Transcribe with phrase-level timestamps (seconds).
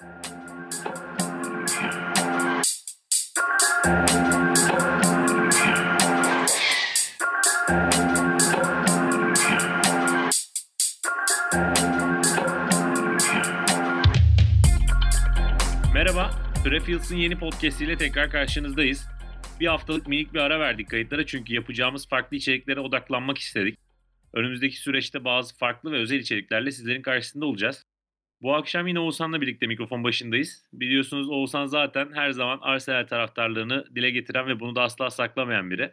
[0.00, 0.10] Merhaba,
[16.64, 19.06] Prefields'ın yeni podcast ile tekrar karşınızdayız.
[19.60, 23.78] Bir haftalık minik bir ara verdik kayıtlara çünkü yapacağımız farklı içeriklere odaklanmak istedik.
[24.32, 27.87] Önümüzdeki süreçte bazı farklı ve özel içeriklerle sizlerin karşısında olacağız.
[28.42, 30.64] Bu akşam yine Oğuzhan'la birlikte mikrofon başındayız.
[30.72, 35.92] Biliyorsunuz Oğuzhan zaten her zaman Arsenal taraftarlığını dile getiren ve bunu da asla saklamayan biri.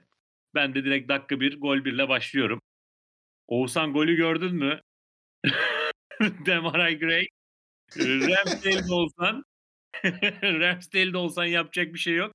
[0.56, 2.62] Ben de direkt dakika bir gol birle başlıyorum.
[3.48, 4.82] Oğuzhan golü gördün mü?
[6.46, 7.28] Demaray Gray.
[7.98, 9.44] Ramsdale'de olsan
[10.44, 12.34] Ramsdale'de olsan yapacak bir şey yok.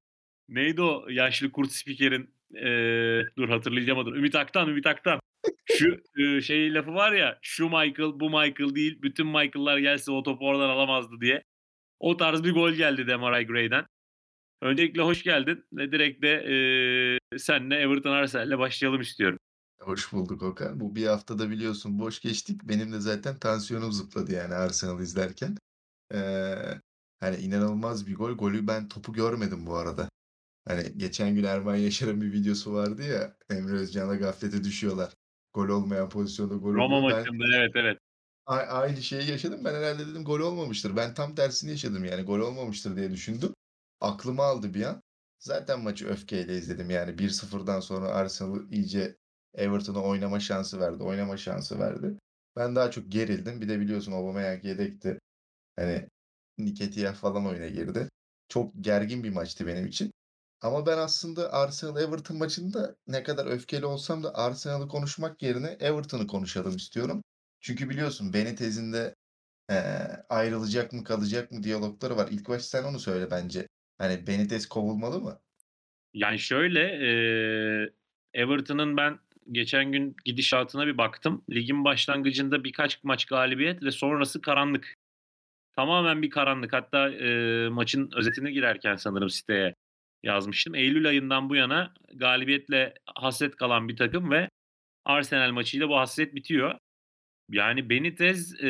[0.49, 4.17] Neydi o yaşlı kurt spikerin ee, dur hatırlayacağım adını.
[4.17, 5.21] Ümit Aktan, Ümit Aktan.
[5.65, 10.23] Şu e, şey lafı var ya şu Michael bu Michael değil bütün Michael'lar gelse o
[10.23, 11.43] topu oradan alamazdı diye.
[12.01, 13.87] O tarz bir gol geldi Demaray Gray'den.
[14.63, 19.39] Öncelikle hoş geldin ve direkt de e, senle Everton Arsenal'le başlayalım istiyorum.
[19.81, 20.81] Hoş bulduk Okan.
[20.81, 22.61] Bu bir haftada biliyorsun boş geçtik.
[22.65, 25.57] Benim de zaten tansiyonum zıpladı yani Arsenal izlerken.
[26.15, 26.55] Ee,
[27.21, 28.33] hani inanılmaz bir gol.
[28.33, 30.09] Golü ben topu görmedim bu arada.
[30.69, 35.15] Hani geçen gün Erman Yaşar'ın bir videosu vardı ya Emre Özcan'la gaflete düşüyorlar.
[35.55, 37.19] Gol olmayan pozisyonda gol Roma oluyor.
[37.19, 37.99] maçında evet evet.
[38.47, 39.65] a- aynı şeyi yaşadım.
[39.65, 40.97] Ben herhalde dedim gol olmamıştır.
[40.97, 43.55] Ben tam tersini yaşadım yani gol olmamıştır diye düşündüm.
[44.01, 45.03] Aklımı aldı bir an.
[45.39, 49.17] Zaten maçı öfkeyle izledim yani 1-0'dan sonra Arsenal'ı iyice
[49.55, 51.03] Everton'a oynama şansı verdi.
[51.03, 52.15] Oynama şansı verdi.
[52.57, 53.61] Ben daha çok gerildim.
[53.61, 55.19] Bir de biliyorsun Aubameyang yedekti.
[55.77, 56.09] Hani
[56.59, 58.09] Nketiah falan oyuna girdi.
[58.49, 60.13] Çok gergin bir maçtı benim için.
[60.61, 66.77] Ama ben aslında Arsenal-Everton maçında ne kadar öfkeli olsam da Arsenal'ı konuşmak yerine Everton'ı konuşalım
[66.77, 67.23] istiyorum.
[67.61, 69.15] Çünkü biliyorsun Benitez'in de
[69.71, 72.29] eee, ayrılacak mı kalacak mı diyalogları var.
[72.33, 73.69] İlk başta sen onu söyle bence.
[73.99, 75.41] Hani Benitez kovulmalı mı?
[76.15, 77.11] Yani şöyle e,
[78.35, 79.19] Everton'ın ben
[79.53, 81.45] geçen gün gidişatına bir baktım.
[81.51, 84.95] Ligin başlangıcında birkaç maç galibiyet ve sonrası karanlık.
[85.77, 86.73] Tamamen bir karanlık.
[86.73, 89.75] Hatta e, maçın özetine girerken sanırım siteye
[90.23, 90.75] yazmıştım.
[90.75, 94.51] Eylül ayından bu yana galibiyetle hasret kalan bir takım ve
[95.05, 96.75] Arsenal maçıyla bu hasret bitiyor.
[97.51, 98.69] Yani Benitez e,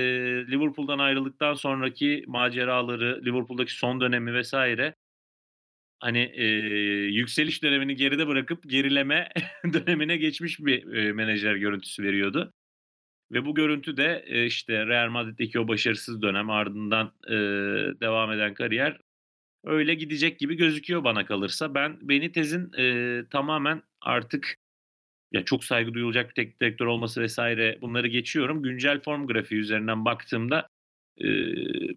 [0.50, 4.94] Liverpool'dan ayrıldıktan sonraki maceraları, Liverpool'daki son dönemi vesaire
[6.00, 6.44] hani e,
[7.06, 9.28] yükseliş dönemini geride bırakıp gerileme
[9.72, 12.52] dönemine geçmiş bir e, menajer görüntüsü veriyordu.
[13.32, 17.32] Ve bu görüntü de e, işte Real Madrid'deki o başarısız dönem ardından e,
[18.00, 18.98] devam eden kariyer
[19.64, 21.74] öyle gidecek gibi gözüküyor bana kalırsa.
[21.74, 24.56] Ben Benitez'in e, tamamen artık
[25.32, 28.62] ya çok saygı duyulacak bir teknik direktör olması vesaire bunları geçiyorum.
[28.62, 30.68] Güncel form grafiği üzerinden baktığımda
[31.20, 31.26] e,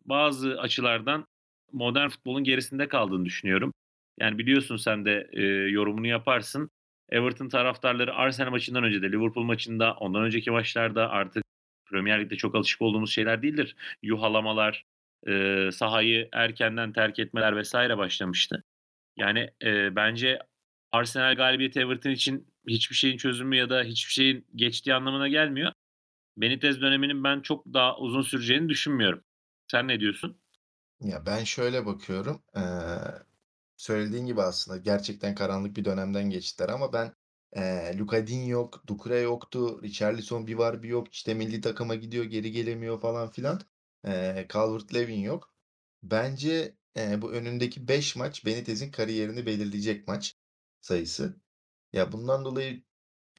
[0.05, 1.25] bazı açılardan
[1.71, 3.73] modern futbolun gerisinde kaldığını düşünüyorum.
[4.19, 5.41] Yani biliyorsun sen de e,
[5.71, 6.69] yorumunu yaparsın.
[7.09, 11.43] Everton taraftarları Arsenal maçından önce de Liverpool maçında ondan önceki maçlarda artık
[11.85, 13.75] Premier Lig'de çok alışık olduğumuz şeyler değildir.
[14.01, 14.83] Yuhalamalar,
[15.27, 18.63] e, sahayı erkenden terk etmeler vesaire başlamıştı.
[19.17, 20.39] Yani e, bence
[20.91, 25.71] Arsenal galibiyeti Everton için hiçbir şeyin çözümü ya da hiçbir şeyin geçtiği anlamına gelmiyor.
[26.37, 29.23] Benitez döneminin ben çok daha uzun süreceğini düşünmüyorum.
[29.67, 30.41] Sen ne diyorsun?
[31.01, 32.43] Ya ben şöyle bakıyorum.
[32.55, 32.61] Eee,
[33.77, 37.13] söylediğin gibi aslında gerçekten karanlık bir dönemden geçtiler ama ben
[37.55, 42.25] eee Luka Digne yok, Doucouré yoktu, Richarlison bir var bir yok, işte milli takıma gidiyor
[42.25, 43.61] geri gelemiyor falan filan.
[44.05, 45.53] Eee Calvert-Lewin yok.
[46.03, 50.35] Bence eee, bu önündeki 5 maç Benitez'in kariyerini belirleyecek maç
[50.81, 51.41] sayısı.
[51.93, 52.83] Ya bundan dolayı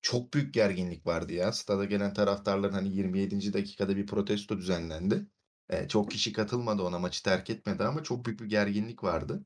[0.02, 1.52] çok büyük gerginlik vardı ya.
[1.52, 3.52] Stada gelen taraftarların hani 27.
[3.52, 5.26] dakikada bir protesto düzenlendi.
[5.72, 9.44] Eee, çok kişi katılmadı ona maçı terk etmedi ama çok büyük bir gerginlik vardı.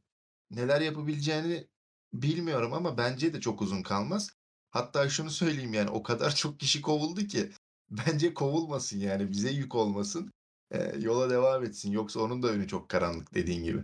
[0.50, 1.68] Neler yapabileceğini
[2.12, 4.30] bilmiyorum ama bence de çok uzun kalmaz.
[4.70, 7.50] Hatta şunu söyleyeyim yani o kadar çok kişi kovuldu ki
[7.90, 10.30] bence kovulmasın yani bize yük olmasın.
[10.74, 11.92] Eee, yola devam etsin.
[11.92, 13.82] Yoksa onun da önü çok karanlık dediğin gibi.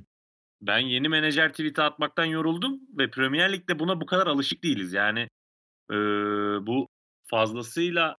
[0.60, 4.92] Ben yeni menajer tweet'i atmaktan yoruldum ve Premier Lig'de buna bu kadar alışık değiliz.
[4.92, 5.20] Yani
[5.90, 5.94] e,
[6.66, 6.88] bu
[7.24, 8.16] fazlasıyla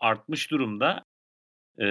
[0.00, 1.04] artmış durumda.
[1.78, 1.84] E,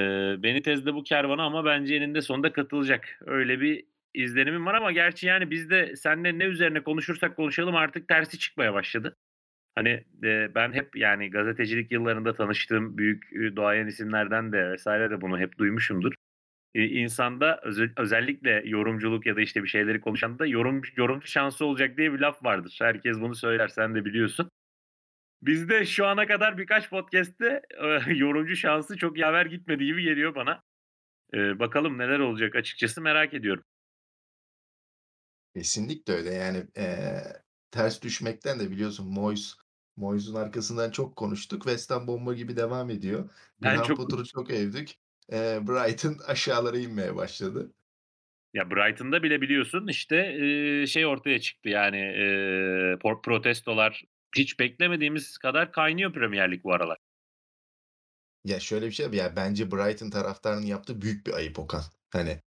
[0.44, 3.20] Benitez de bu kervana ama bence eninde sonunda katılacak.
[3.26, 8.08] Öyle bir izlenimim var ama gerçi yani biz de seninle ne üzerine konuşursak konuşalım artık
[8.08, 9.18] tersi çıkmaya başladı.
[9.76, 9.90] Hani
[10.24, 15.40] e, ben hep yani gazetecilik yıllarında tanıştığım büyük e, doğayan isimlerden de vesaire de bunu
[15.40, 16.14] hep duymuşumdur.
[16.76, 21.98] E, insanda özel, özellikle yorumculuk ya da işte bir şeyleri konuşanda yorum yorumcu şansı olacak
[21.98, 22.78] diye bir laf vardır.
[22.82, 24.50] Herkes bunu söyler sen de biliyorsun.
[25.42, 30.62] Bizde şu ana kadar birkaç podcast'te e, yorumcu şansı çok yaver gitmedi gibi geliyor bana.
[31.34, 33.64] Eee, bakalım neler olacak açıkçası merak ediyorum.
[35.56, 36.34] Kesinlikle öyle.
[36.34, 37.24] Yani, eee,
[37.72, 39.56] ters düşmekten de biliyorsun Moyes
[39.96, 41.64] Moyes'un arkasından çok konuştuk.
[41.64, 43.30] West Ham bomba gibi devam ediyor.
[43.64, 44.94] Ben Graham çok Potter'ı çok övdük.
[45.32, 47.74] Eee, Brighton aşağılara inmeye başladı.
[48.54, 51.98] Ya Brighton'da bile biliyorsun işte, eee, şey ortaya çıktı yani,
[53.02, 54.04] por protestolar
[54.38, 56.98] hiç beklemediğimiz kadar kaynıyor Premier Lig bu aralar.
[58.46, 61.84] Ya, şöyle bir şey ya, bence Brighton taraftarının yaptığı büyük bir ayıp Okan.
[62.10, 62.42] Hani,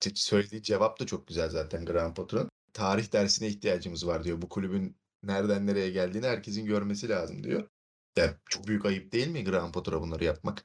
[0.00, 2.48] t söylediği cevap da çok güzel zaten Graham Potter'ın.
[2.72, 4.42] "Tarih dersine ihtiyacımız var." diyor.
[4.42, 7.68] "Bu kulübün nereden nereye geldiğini herkesin görmesi lazım." diyor.
[8.16, 10.64] Ya, çok büyük ayıp değil mi Graham Potter'a bunları yapmak?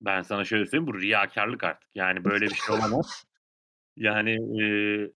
[0.00, 1.96] Ben sana şöyle söyleyeyim, bu riyakârlık artık.
[1.96, 3.24] Yani böyle bir şey olamaz.
[3.96, 5.10] Yani, eee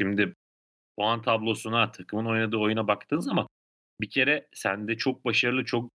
[0.00, 0.34] şimdi
[0.96, 3.46] puan tablosuna, takımın oynadığı oyuna baktığın zaman
[4.00, 5.90] bir kere sende çok başarılı, çok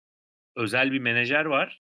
[0.56, 1.80] özel bir menajer var.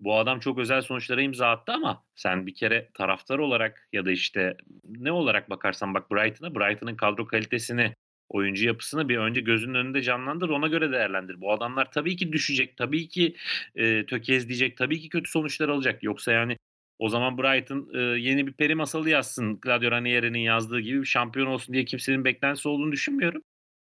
[0.00, 4.10] Bu adam çok özel sonuçlara imza attı ama sen bir kere taraftar olarak ya da,
[4.10, 7.94] işte, ne olarak bakarsan bak Brighton'a, Brighton'ın kadro kalitesini,
[8.28, 11.40] oyuncu yapısını bir önce gözünün önünde canlandır, ona göre değerlendir.
[11.40, 13.34] Bu adamlar tabii ki düşecek, tabii ki,
[13.76, 16.02] eee, tökezleyecek, tabii ki kötü sonuçlar alacak.
[16.02, 16.56] Yoksa, yani,
[16.98, 21.46] o zaman Brighton, eee, yeni bir peri masalı yazsın, Claudio Ranieri'nin yazdığı gibi bir şampiyon
[21.46, 23.42] olsun diye kimsenin beklentisi olduğunu düşünmüyorum.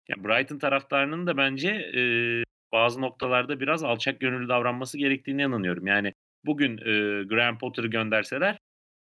[0.08, 5.86] Ya, Brighton taraftarının da bence, eee, bazı noktalarda biraz alçak gönüllü davranması gerektiğine inanıyorum.
[5.86, 6.14] Yani,
[6.46, 8.58] bugün, eee, Graham Potter'ı gönderseler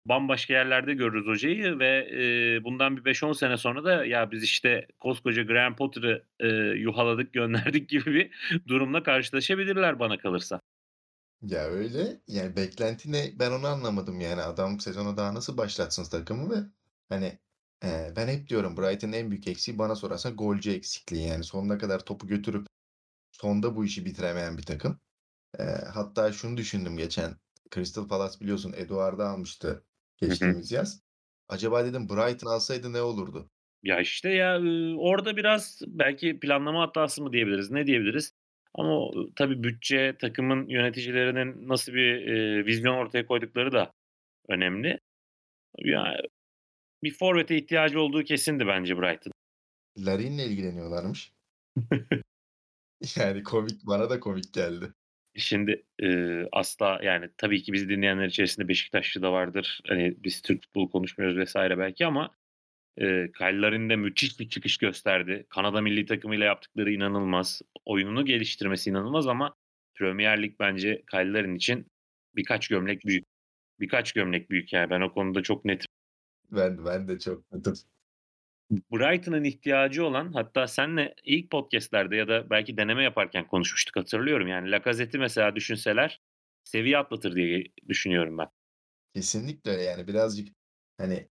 [0.08, 4.86] bambaşka yerlerde görürüz hocayı ve, eee, bundan bir 5-10 sene sonra da ya biz, işte,
[5.00, 6.48] koskoca Graham Potter'ı, eee,
[6.80, 7.32] yuhaladık,
[7.72, 8.30] gönderdik gibi bir
[8.68, 10.60] durumla karşılaşabilirler bana kalırsa.
[11.42, 12.20] Ya, öyle.
[12.28, 13.38] Yani, beklenti ne?
[13.38, 14.42] Ben onu anlamadım, yani.
[14.42, 16.64] Adam sezona daha nasıl başlatsın takımı ve,
[17.08, 17.38] hani,
[17.84, 21.28] eee, ben hep diyorum Brighton'ın en büyük eksiği bana sorarsan golcü eksikliği.
[21.28, 22.66] Yani, sonuna kadar topu götürüp
[23.32, 25.00] sonda bu işi bitiremeyen bir takım.
[25.60, 27.36] Eee, hatta şunu düşündüm geçen,
[27.74, 29.86] Crystal Palace biliyorsun Eduard'ı almıştı.
[30.20, 31.02] Geçtiğimiz yaz.
[31.48, 33.50] Acaba dedim Brighton alsaydı ne olurdu?
[33.82, 34.60] Ya, işte, ya,
[34.98, 38.32] orada biraz belki planlama hatası mı diyebiliriz, ne diyebiliriz?
[38.74, 43.92] Ama tabii bütçe, takımın yöneticilerinin nasıl bir, eee, vizyon ortaya koydukları da
[44.48, 44.98] önemli.
[45.78, 46.20] Ya,
[47.02, 49.34] bir forvete ihtiyacı olduğu kesindi bence Brighton'ın.
[50.06, 51.32] Larin'le ilgileniyorlarmış.
[53.16, 54.92] Yani, komik, bana da komik geldi.
[55.38, 59.80] Şimdi, eee, asla, yani, tabii ki bizi dinleyenler içerisinde Beşiktaşlı da vardır.
[59.88, 61.54] Hani, biz Türk futbolu konuşmuyoruz vs.
[61.56, 62.30] belki ama,
[62.98, 65.46] eee, Kyle Larin de müthiş bir çıkış gösterdi.
[65.50, 67.62] Kanada millî takımıyla yaptıkları inanılmaz.
[67.84, 69.54] Oyununu geliştirmesi inanılmaz ama
[69.94, 71.86] Premier Lig bence Kyle Larin için
[72.36, 73.26] birkaç gömlek büyük.
[73.80, 74.90] Birkaç gömlek büyük yani.
[74.90, 75.88] Ben o konuda çok netim.
[76.50, 77.74] Ben ben de çok netim.
[78.70, 84.48] Brighton'ın ihtiyacı olan hatta seninle ilk podcast'lerde ya da belki deneme yaparken konuşmuştuk hatırlıyorum.
[84.48, 86.20] Yani Lacazette'i mesela düşünseler
[86.64, 88.48] seviye atlatır diye düşünüyorum ben.
[89.14, 89.82] Kesinlikle öyle.
[89.82, 90.48] Yani, birazcık,
[90.98, 91.28] hani,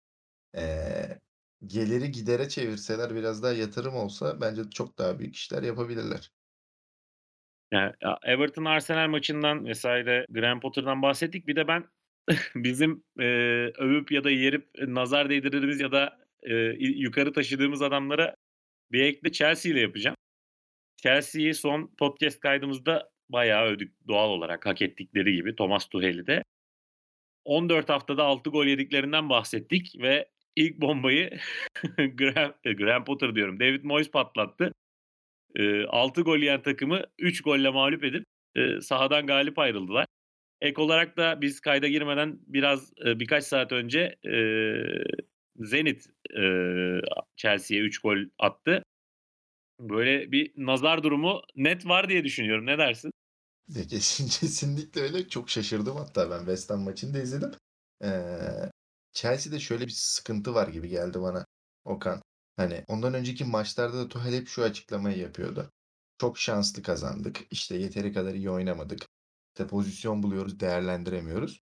[0.56, 1.20] eee,
[1.66, 6.32] geliri gidere çevirseler, biraz daha yatırım olsa bence çok daha büyük işler yapabilirler.
[7.72, 9.84] Ya, a Everton Arsenal maçından vs.
[10.28, 11.46] Graham Potter'dan bahsettik.
[11.46, 11.84] Bir de ben
[12.54, 16.18] bizim, eee, övüp ya da yerip nazar değdirdiğimiz ya da,
[16.78, 18.34] i yukarı taşıdığımız adamlara
[18.92, 20.16] bir ek de Chelsea ile yapacağım.
[20.96, 26.44] Chelsea'yi son podcast kaydımızda bayağı övdük doğal olarak hak ettikleri gibi Thomas Tuchel'i de.
[27.44, 31.38] 14 haftada 6 gol yediklerinden bahsettik ve ilk bombayı
[31.98, 34.72] Graham Graham Potter diyorum, David Moyes patlattı.
[35.58, 38.24] Eee, 6 gol yiyen takımı 3 golle mağlup edip,
[38.56, 40.06] eee, sahadan galip ayrıldılar.
[40.62, 45.04] Ek olarak da biz kayda girmeden biraz, eee, birkaç saat önce, eee,
[45.60, 47.00] Zenit, eee,
[47.36, 48.82] Chelsea'ye 3 gol attı.
[49.80, 52.66] Böyle bir nazar durumu net var diye düşünüyorum.
[52.66, 53.12] Ne dersin?
[53.88, 55.28] Kesin kesinlikle öyle.
[55.28, 57.50] Çok şaşırdım hatta ben West Ham maçını da izledim.
[58.02, 58.70] Eee,
[59.12, 61.44] Chelsea'de şöyle bir sıkıntı var gibi geldi bana
[61.84, 62.22] Okan.
[62.56, 65.70] Hani, ondan önceki maçlarda da Tuchel hep şu açıklamayı yapıyordu.
[66.18, 67.40] "Çok şanslı kazandık.
[67.50, 69.06] İşte, yeteri kadar iyi oynamadık.
[69.54, 71.60] İşte, pozisyon buluyoruz, değerlendiremiyoruz."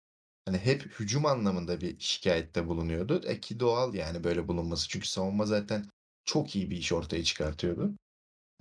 [0.47, 3.21] Hani, hep hücum anlamında bir şikâyette bulunuyordu.
[3.27, 4.89] E, ki doğal yani böyle bulunması.
[4.89, 5.85] Çünkü savunma zaten
[6.25, 7.93] çok iyi bir iş ortaya çıkartıyordu.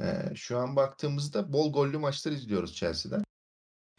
[0.02, 3.24] Eee, şu an baktığımızda bol gollü maçlar izliyoruz Chelsea'den.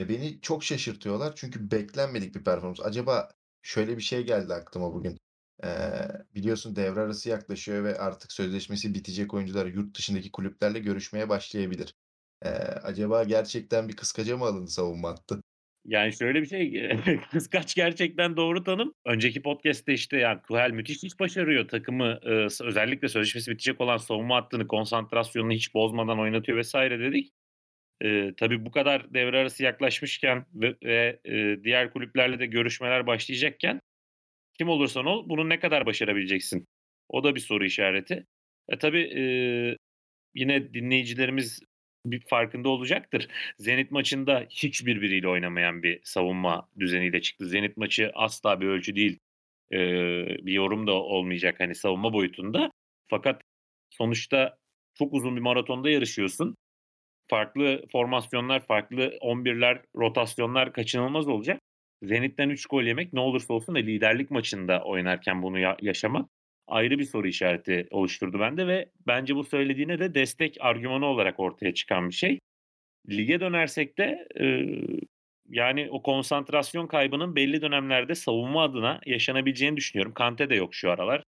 [0.01, 2.81] E, beni çok şaşırtıyorlar çünkü beklenmedik bir performans.
[2.81, 3.31] Acaba
[3.63, 5.19] şöyle bir şey geldi aklıma bugün.
[5.65, 11.95] Eee, biliyorsun devre arası yaklaşıyor ve artık sözleşmesi bitecek oyuncular yurt dışındaki kulüplerle görüşmeye başlayabilir.
[12.45, 12.51] Eee,
[12.83, 15.43] acaba gerçekten bir kıskaca mı alındı savunma hattı?
[15.87, 16.89] Yani, şöyle bir şey,
[17.33, 18.93] kıskaç gerçekten doğru tanım.
[19.07, 21.69] Önceki podcast'te, işte, yani, Tuchel müthiş iş başarıyor.
[21.69, 22.19] Takımı,
[22.65, 26.75] özellikle sözleşmesi bitecek olan savunma hattını, konsantrasyonunu hiç bozmadan oynatıyor vs.
[26.75, 27.33] dedik.
[28.05, 33.81] Eee, tabii bu kadar devre arası yaklaşmışken ve ve, eee, diğer kulüplerle de görüşmeler başlayacakken
[34.59, 36.67] kim olursan ol bunu ne kadar başarabileceksin?
[37.09, 38.27] O da bir soru işareti.
[38.69, 39.77] E, tabii, eee,
[40.35, 41.61] yine dinleyicilerimiz
[42.11, 43.29] bir farkında olacaktır.
[43.59, 47.47] Zenit maçında hiç birbiriyle oynamayan bir savunma düzeniyle çıktı.
[47.47, 49.19] Zenit maçı asla bir ölçü değil.
[49.73, 52.71] Eee, bir yorum da olmayacak, hani, savunma boyutunda.
[53.11, 53.43] Fakat
[53.91, 54.57] sonuçta
[54.95, 56.57] çok uzun bir maratonda yarışıyorsun.
[57.31, 61.61] Farklı formasyonlar, farklı 11'ler, rotasyonlar kaçınılmaz olacak.
[62.03, 66.31] Zenit'ten 3 gol yemek ne olursa olsun ve liderlik maçında oynarken bunu ya yaşamak
[66.69, 71.75] ayrı bir soru işareti oluşturdu bende ve bence bu söylediğine de destek argümanı olarak ortaya
[71.75, 72.39] çıkan bir şey.
[73.11, 74.85] Lige dönersek de, eee,
[75.51, 80.13] yani o konsantrasyon kaybının belli dönemlerde savunma adına yaşanabileceğini düşünüyorum.
[80.13, 81.23] Kante de yok şu aralar.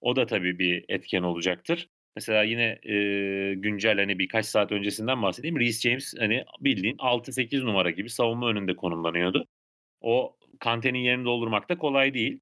[0.00, 1.88] O da tabii bir etken olacaktır.
[2.16, 5.60] Mesela yine, eee, güncel, hani, birkaç saat öncesinden bahsedeyim.
[5.60, 9.46] Reece James, hani, bildiğin 6-8 numara gibi savunma önünde konumlanıyordu.
[10.00, 12.40] O Kante'nin yerini doldurmak da kolay değil.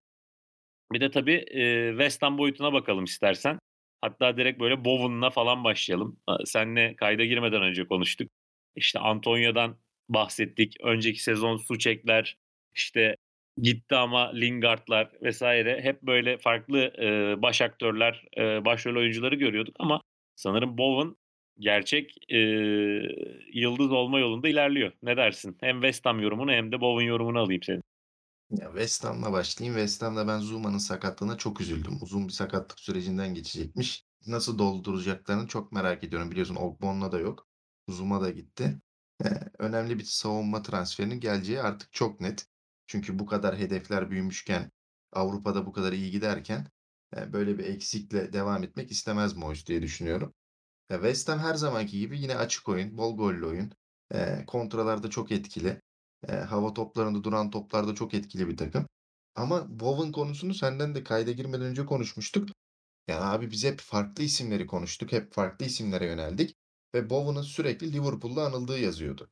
[0.92, 1.45] Bir de tabii,
[1.90, 3.59] West Ham boyutuna bakalım istersen.
[4.00, 6.16] Hatta direkt böyle Bowen'la falan başlayalım.
[6.26, 8.30] Aaa, seninle kayda girmeden önce konuştuk.
[8.76, 9.76] İşte Antonio'dan
[10.09, 10.76] bahsettik.
[10.83, 12.37] Önceki sezon Souček'ler,
[12.75, 13.16] işte
[13.62, 15.42] gitti ama Lingard'lar vs.
[15.83, 16.92] hep böyle farklı,
[17.42, 20.00] baş aktörler, eee, başrol oyuncuları görüyorduk ama
[20.37, 21.16] sanırım Bowen
[21.59, 22.14] gerçek,
[23.54, 24.92] yıldız olma yolunda ilerliyor.
[25.02, 25.57] Ne dersin?
[25.61, 27.83] Hem West Ham yorumunu hem de Bowen yorumunu alayım senin.
[28.50, 29.76] Ya, West Ham'la başlayayım.
[29.78, 31.98] West Ham'da ben Zouma'nın sakatlığına çok üzüldüm.
[32.02, 34.04] Uzun bir sakatlık sürecinden geçecekmiş.
[34.26, 36.30] Nasıl dolduracaklarını çok merak ediyorum.
[36.30, 37.46] Biliyorsun Ogbonna da yok.
[37.88, 38.80] Zouma da gitti.
[39.58, 42.46] Önemli bir savunma transferinin geleceği artık çok net.
[42.86, 44.72] Çünkü bu kadar hedefler büyümüşken,
[45.12, 46.66] Avrupa'da bu kadar iyi giderken,
[47.32, 50.34] böyle bir eksikle devam etmek istemez Moyes diye düşünüyorum.
[50.90, 53.72] West Ham her zamanki gibi yine açık oyun, bol gollü oyun.
[54.14, 55.82] Eee, kontralarda çok etkili.
[56.28, 58.87] Eee, hava toplarında, duran toplarda çok etkili bir takım.
[59.34, 62.48] Ama Bowen konusunu senden de kayda girmeden önce konuşmuştuk.
[63.08, 65.12] Ya, abi biz hep farklı isimleri konuştuk.
[65.12, 66.56] Hep farklı isimlere yöneldik
[66.94, 69.30] ve Bowen'ın sürekli Liverpool'la anıldığı yazıyordu.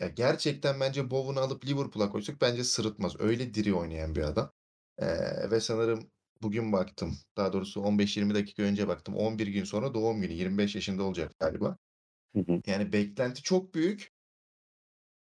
[0.00, 3.16] Ya, gerçekten bence Bowen'ı alıp Liverpool'a koysak bence sırıtmaz.
[3.20, 4.52] Öyle diri oynayan bir adam.
[5.02, 6.10] Eee, ve sanırım
[6.42, 9.14] bugün baktım, daha doğrusu 15-20 dakika önce baktım.
[9.16, 10.32] 11 gün sonra doğum günü.
[10.32, 11.76] 25 yaşında olacak galiba.
[12.34, 12.62] Hı hı.
[12.66, 14.11] Yani beklenti çok büyük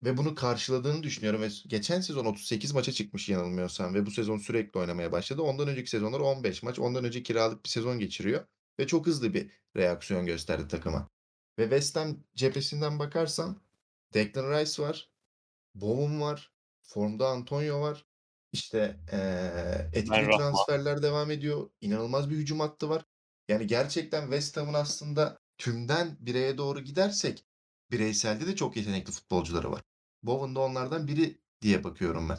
[0.06, 4.80] ve bunu karşıladığını düşünüyorum ve geçen sezon 38 maça çıkmış yanılmıyorsam ve bu sezon sürekli
[4.80, 5.42] oynamaya başladı.
[5.42, 6.80] Ondan önceki sezonlar 15 maç.
[6.80, 8.46] Ondan önce kiralık bir sezon geçiriyor
[8.80, 11.10] ve çok hızlı bir reaksiyon gösterdi takıma.
[11.60, 13.60] Ve West Ham cephesinden bakarsam
[14.14, 15.10] Declan Rice var,
[15.76, 16.52] Bowen var,
[16.84, 18.06] formda Antonio var.
[18.52, 20.38] İşte, eee, etkili Benrahma.
[20.38, 21.70] transferler devam ediyor.
[21.82, 23.06] İnanılmaz bir hücum hattı var.
[23.50, 27.46] Yani gerçekten West Ham'ın aslında tümden bireye doğru gidersek
[27.92, 29.82] bireyselde de çok yetenekli futbolcuları var.
[30.26, 32.38] Bowen da onlardan biri diye bakıyorum ben.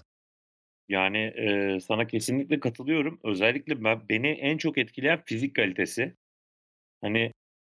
[0.88, 3.21] Yani, eee, sana kesinlikle katılıyorum.
[3.25, 6.14] Özellikle ben beni en çok etkileyen fizik kalitesi.
[7.02, 7.33] Hani,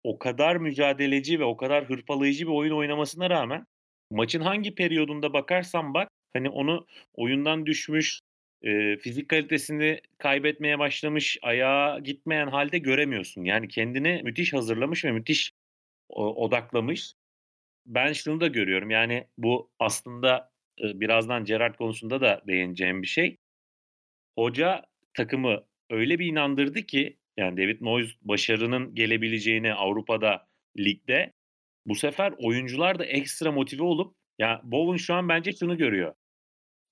[0.03, 3.65] o kadar mücadeleci ve o kadar hırpalayıcı bir oyun oynamasına rağmen
[4.11, 8.19] maçın hangi periyodunda bakarsan bak, hani, onu oyundan düşmüş,
[8.63, 13.43] eee, fizik kalitesini kaybetmeye başlamış, ayağa gitmeyen hâlde göremiyorsun.
[13.43, 15.51] Yani kendini müthiş hazırlamış ve müthiş
[16.09, 17.13] o odaklamış.
[17.88, 23.38] Ben şunu da görüyorum, yani, bu aslında, birazdan Gerrard konusunda da değineceğim bir şey.
[24.39, 30.48] Hoca takımı öyle bir inandırdı ki, yani, David Moyes başarının gelebileceğini Avrupa'da,
[30.79, 31.34] ligde,
[31.86, 36.13] bu sefer oyuncular da ekstra motive olup ya, Bowen şu an bence şunu görüyor.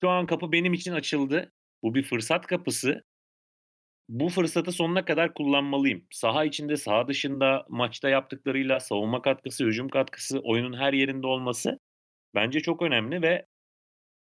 [0.04, 1.52] Şu an kapı benim için açıldı.
[1.82, 3.04] Bu bir fırsat kapısı.
[4.08, 6.04] Bu fırsatı sonuna kadar kullanmalıyım.
[6.10, 11.78] Saha içinde, saha dışında, maçta yaptıklarıyla savunma katkısı, hücum katkısı, oyunun her yerinde olması
[12.34, 13.46] bence çok önemli ve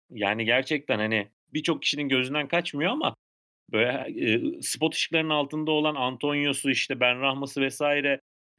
[0.09, 3.15] yani, gerçekten, hani, birçok kişinin gözünden kaçmıyor ama
[3.73, 7.81] böyle, eee, spot ışıklarının altında olan Antonio'su, işte, Benrahma'sı vs.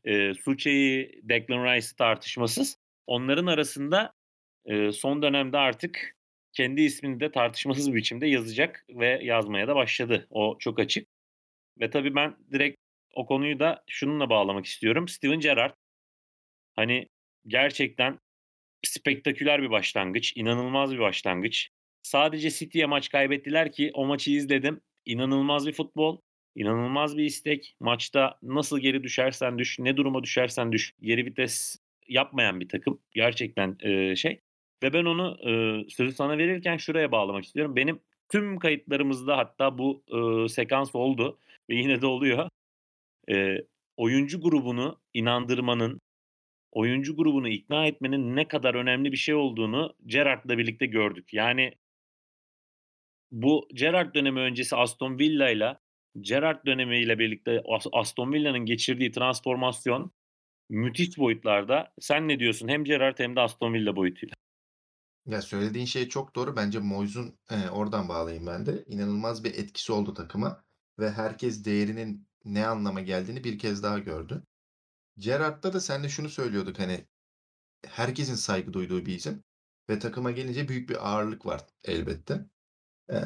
[0.07, 2.79] eee, Souček'i, Declan Rice'ı tartışmasız.
[3.07, 4.13] Onların arasında,
[4.67, 6.17] eee, son dönemde artık
[6.53, 10.27] kendi ismini de tartışmasız bir biçimde yazacak ve yazmaya da başladı.
[10.31, 11.09] O çok açık
[11.81, 12.77] ve tabii ben direkt
[13.15, 15.09] o konuyu da şununla bağlamak istiyorum.
[15.09, 15.75] Steven Gerrard
[16.77, 17.09] hani,
[17.47, 18.19] gerçekten
[18.87, 21.71] spektaküler bir başlangıç, inanılmaz bir başlangıç.
[22.03, 24.81] Sadece City'ye maç kaybettiler ki o maçı izledim.
[25.07, 26.21] İnanılmaz bir futbol,
[26.57, 27.77] inanılmaz bir istek.
[27.81, 31.77] Maçta nasıl geri düşersen düş, ne duruma düşersen düş, geri vites
[32.09, 33.01] yapmayan bir takım.
[33.15, 34.41] Gerçekten, eee, şey
[34.83, 37.77] ve ben onu, ııı, sözü sana verirken şuraya bağlamak istiyorum.
[37.77, 41.39] Benim tüm kayıtlarımızda hatta bu, ııı, sekans oldu
[41.71, 42.49] ve yine de oluyor.
[43.29, 46.01] Eee, oyuncu grubunu inandırmanın
[46.73, 51.35] oyuncu grubunu ikna etmenin ne kadar önemli bir şey olduğunu Gerrard'la birlikte gördük.
[51.35, 51.73] Yani
[53.33, 55.81] bu Gerrard dönemi öncesi Aston Villa'yla
[56.21, 60.13] Gerrard dönemiyle birlikte Aston Villa'nın geçirdiği transformasyon
[60.71, 61.93] müthiş boyutlarda.
[62.01, 64.35] Sen ne diyorsun hem Gerrard hem de Aston Villa boyutuyla?
[65.27, 66.57] Ya söylediğin şey çok doğru.
[66.57, 68.85] Bence Moyes'un e, oradan bağlayayım ben de.
[68.87, 70.65] İnanılmaz bir etkisi oldu takıma
[70.99, 74.43] ve herkes değerinin ne anlama geldiğini bir kez daha gördü.
[75.19, 77.07] Gerrard'da da seninle şunu söylüyorduk hani
[77.87, 79.45] herkesin saygı duyduğu bir isim
[79.91, 82.47] ve takıma gelince büyük bir ağırlık var elbette.
[83.13, 83.17] Ee,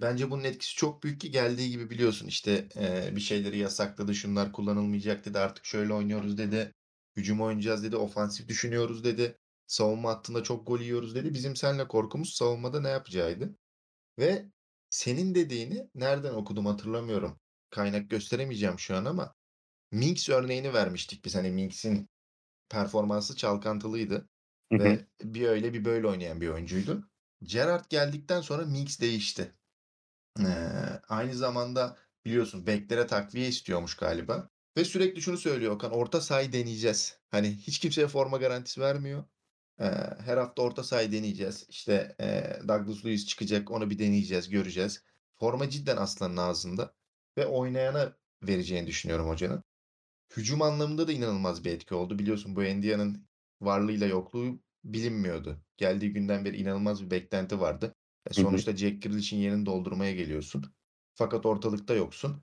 [0.00, 4.52] bence bunun etkisi çok büyük ki geldiği gibi biliyorsun işte e, bir şeyleri yasakladı, şunlar
[4.52, 6.74] kullanılmayacak dedi, artık şöyle oynuyoruz dedi,
[7.16, 11.34] hücum oynayacağız dedi, ofansif düşünüyoruz dedi, savunma hattında çok gol yiyoruz dedi.
[11.34, 13.56] Bizim seninle korkumuz savunmada ne yapacağıydı.
[14.18, 14.46] Ve
[14.90, 17.40] senin dediğini nereden okudum hatırlamıyorum.
[17.70, 19.34] Kaynak gösteremeyeceğim şu an ama
[19.92, 21.34] Minks örneğini vermiştik biz.
[21.34, 22.08] Hani Minks'in
[22.70, 24.28] performansı çalkantılıydı
[24.72, 24.82] Hı hı.
[24.82, 27.10] ve bir öyle bir böyle oynayan bir oyuncuydu.
[27.42, 29.54] Gerrard geldikten sonra Minks değişti.
[30.40, 30.44] Ee,
[31.08, 34.50] aynı zamanda biliyorsun beklere takviye istiyormuş galiba.
[34.76, 37.18] Ve sürekli şunu söylüyor Okan orta sahayı deneyeceğiz.
[37.30, 39.24] Hani hiç kimseye forma garantisi vermiyor.
[39.78, 41.66] Her hafta orta sahayı deneyeceğiz.
[41.68, 45.02] İşte e, Douglas Luiz çıkacak onu bir deneyeceğiz göreceğiz.
[45.34, 46.94] Forma cidden aslanın ağzında.
[47.38, 49.64] Ve oynayana vereceğini düşünüyorum hocanın.
[50.36, 52.18] Hücum anlamında da inanılmaz bir etki oldu.
[52.18, 53.28] Biliyorsun bu Endia'nın
[53.60, 55.64] varlığıyla yokluğu bilinmiyordu.
[55.76, 57.94] Geldiği günden beri inanılmaz bir beklenti vardı.
[58.30, 60.74] E sonuçta Jack Grealish'in yerini doldurmaya geliyorsun.
[61.14, 62.42] Fakat ortalıkta yoksun.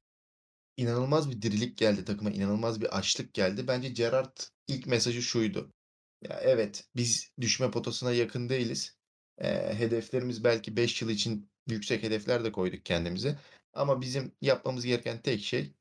[0.77, 3.67] İnanılmaz bir dirilik geldi takıma, inanılmaz bir açlık geldi.
[3.67, 5.73] Bence Gerrard ilk mesajı şuydu.
[6.21, 8.97] Ya evet biz düşme potasına yakın değiliz.
[9.37, 13.39] E, hedeflerimiz belki 5 yıl için yüksek hedefler de koyduk kendimize.
[13.73, 15.73] Ama bizim yapmamız gereken tek şey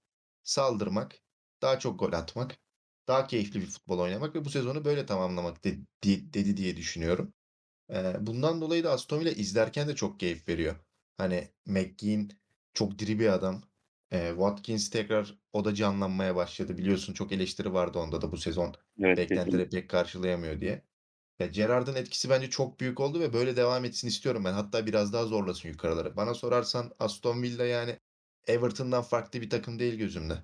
[0.42, 1.20] saldırmak,
[1.62, 2.58] daha çok gol atmak,
[3.08, 7.34] daha keyifli bir futbol oynamak ve bu sezonu böyle tamamlamak de, di- dedi diye düşünüyorum.
[7.90, 10.76] Ee, bundan dolayı da Aston Villa izlerken de çok keyif veriyor.
[11.18, 12.32] Hani McGinn
[12.74, 13.62] çok diri bir adam.
[14.12, 16.78] Ee, Watkins tekrar o da canlanmaya başladı.
[16.78, 18.74] Biliyorsun çok eleştiri vardı onda da bu sezon.
[19.00, 20.82] Evet, Beklentileri pek karşılayamıyor diye.
[21.38, 24.52] Ya Gerrard'ın etkisi bence çok büyük oldu ve böyle devam etsin istiyorum ben.
[24.52, 26.16] Hatta biraz daha zorlasın yukarıları.
[26.16, 27.98] Bana sorarsan Aston Villa yani
[28.46, 30.34] Everton'dan farklı bir takım değil gözümde.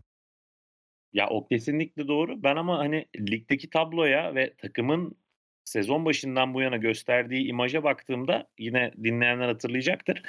[1.12, 2.42] Ya o kesinlikle doğru.
[2.42, 5.16] Ben ama hani ligdeki tabloya ve takımın
[5.64, 10.22] sezon başından bu yana gösterdiği imaja baktığımda yine dinleyenler hatırlayacaktır.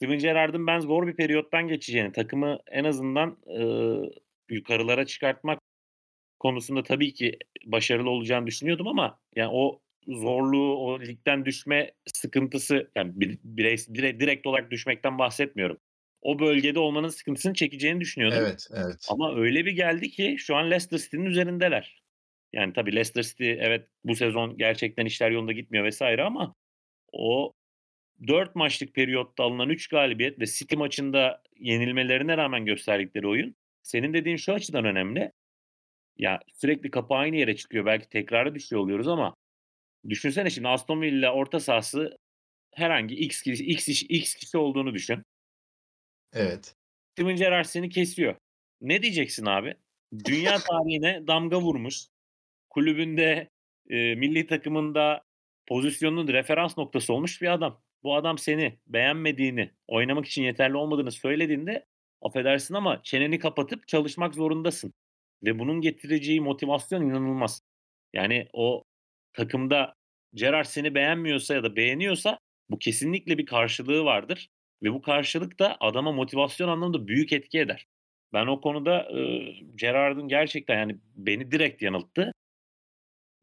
[0.00, 3.62] Steven Gerrard'ın ben zor bir periyottan geçeceğini, takımı en azından e,
[4.54, 5.58] yukarılara çıkartmak
[6.38, 13.12] konusunda tabii ki başarılı olacağını düşünüyordum ama yani o zorluğu, o ligden düşme sıkıntısı yani
[13.44, 15.78] birey, direkt, direkt olarak düşmekten bahsetmiyorum.
[16.22, 18.38] O bölgede olmanın sıkıntısını çekeceğini düşünüyordum.
[18.40, 19.06] Evet, evet.
[19.08, 22.02] Ama öyle bir geldi ki şu an Leicester City'nin üzerindeler.
[22.52, 26.54] Yani tabii Leicester City evet bu sezon gerçekten işler yolunda gitmiyor vesaire ama
[27.12, 27.52] o
[28.26, 34.36] 4 maçlık periyotta alınan 3 galibiyet ve City maçında yenilmelerine rağmen gösterdikleri oyun senin dediğin
[34.36, 35.32] şu açıdan önemli.
[36.18, 37.86] Ya sürekli kapı aynı yere çıkıyor.
[37.86, 39.34] Belki tekrarı düşüyor oluyoruz ama
[40.08, 42.18] düşünsene şimdi Aston Villa orta sahası
[42.74, 45.22] herhangi X kişi, X, X kişi olduğunu düşün.
[46.32, 46.74] Evet.
[47.12, 48.36] Steven Gerrard seni kesiyor.
[48.80, 49.74] Ne diyeceksin abi?
[50.24, 52.06] Dünya tarihine damga vurmuş.
[52.70, 53.48] Kulübünde,
[53.90, 55.22] e, milli takımında
[55.66, 57.82] pozisyonunun referans noktası olmuş bir adam.
[58.02, 61.86] Bu adam seni beğenmediğini, oynamak için yeterli olmadığını söylediğinde
[62.22, 64.94] affedersin ama çeneni kapatıp çalışmak zorundasın.
[65.42, 67.62] Ve bunun getireceği motivasyon inanılmaz.
[68.12, 68.84] Yani o
[69.32, 69.94] takımda
[70.34, 72.38] Gerrard seni beğenmiyorsa ya da beğeniyorsa
[72.70, 74.48] bu kesinlikle bir karşılığı vardır.
[74.82, 77.86] Ve bu karşılık da adama motivasyon anlamında büyük etki eder.
[78.32, 82.32] Ben o konuda e, Gerrard'ın gerçekten yani beni direkt yanılttı.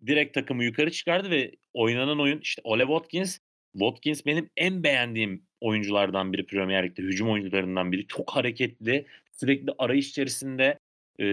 [0.08, 3.40] Direkt takımı yukarı çıkardı ve oynanan oyun işte Ole Watkins
[3.74, 7.02] Watkins benim en beğendiğim oyunculardan biri Premier Lig'de.
[7.02, 8.08] Hücum oyuncularından biri.
[8.08, 9.06] Çok hareketli.
[9.34, 10.80] Sürekli arayış içerisinde.
[11.20, 11.26] Ee,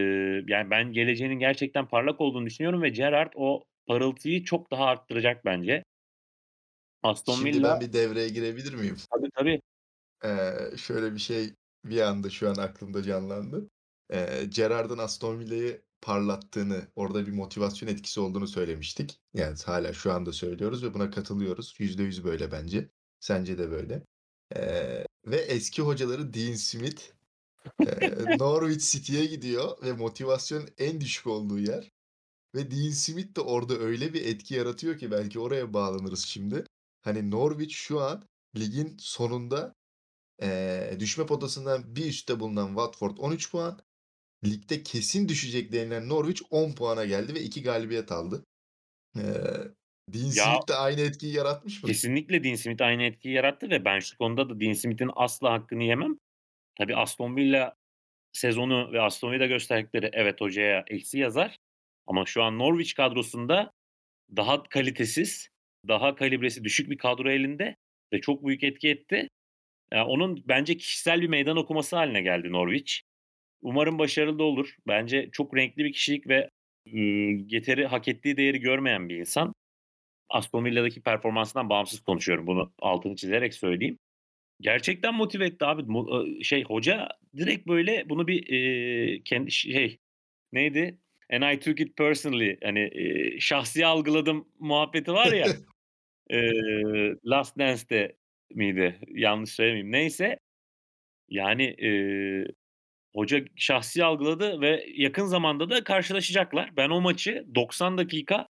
[0.47, 5.85] yani ben geleceğinin gerçekten parlak olduğunu düşünüyorum ve Gerrard o parıltıyı çok daha arttıracak bence.
[7.03, 7.75] Aston Şimdi Villa...
[7.75, 8.97] ben bir devreye girebilir miyim?
[9.11, 9.61] Tabii tabii.
[10.25, 11.51] Ee, şöyle bir şey
[11.85, 13.69] bir anda şu an aklımda canlandı.
[14.11, 19.21] Ee, Gerrard'ın Aston Villa'yı parlattığını, orada bir motivasyon etkisi olduğunu söylemiştik.
[19.35, 21.75] Yani hala şu anda söylüyoruz ve buna katılıyoruz.
[21.79, 22.91] %100 böyle bence.
[23.21, 24.03] Sence de böyle.
[24.57, 27.03] Ee, ve eski hocaları Dean Smith
[28.39, 31.91] Norwich City'ye gidiyor ve motivasyon en düşük olduğu yer.
[32.55, 36.65] Ve Dean Smith de orada öyle bir etki yaratıyor ki belki oraya bağlanırız şimdi.
[37.03, 38.25] Hani Norwich şu an
[38.57, 39.75] ligin sonunda
[40.43, 43.81] e, düşme potasından bir üstte bulunan Watford 13 puan.
[44.45, 48.45] Ligde kesin düşecek denilen Norwich 10 puana geldi ve 2 galibiyet aldı.
[49.17, 49.23] Eee,
[50.09, 51.89] Dean Ya Smith de aynı etkiyi yaratmış mı?
[51.89, 55.85] Kesinlikle Dean Smith aynı etkiyi yarattı ve ben şu konuda da Dean Smith'in asla hakkını
[55.85, 56.19] yemem.
[56.79, 57.75] Tabii Aston Villa
[58.33, 61.59] sezonu ve Aston Villa gösterdikleri evet hocaya eksi yazar.
[62.07, 63.73] Ama şu an Norwich kadrosunda
[64.37, 65.49] daha kalitesiz,
[65.89, 67.77] daha kalibresi düşük bir kadro elinde
[68.13, 69.29] ve çok büyük etki etti.
[69.93, 73.01] Ya onun bence kişisel bir meydan okuması haline geldi Norwich.
[73.65, 74.77] Umarım başarılı olur.
[74.89, 76.51] Bence çok renkli bir kişilik ve
[76.95, 77.01] ııı,
[77.51, 79.55] yeteri hak ettiği değeri görmeyen bir insan.
[80.31, 82.47] Aston Villa'daki performansından bağımsız konuşuyorum.
[82.47, 83.99] Bunu altını çizerek söyleyeyim.
[84.61, 85.83] Gerçekten motive etti abi.
[86.45, 89.99] Şey hoca direkt böyle bunu bir, eee, kendi şey
[90.53, 90.99] neydi?
[91.33, 95.49] "And I took it personally" hani, eee, şahsi algıladım muhabbeti var ya,
[96.31, 98.17] eee, Last Dance'te
[98.55, 99.01] miydi?
[99.09, 99.93] Yanlış söylemeyeyim.
[99.93, 100.39] Neyse.
[101.29, 102.47] Yani, eee,
[103.17, 106.77] hoca şahsi algıladı ve yakın zamanda da karşılaşacaklar.
[106.77, 108.47] Ben o maçı 90 dakika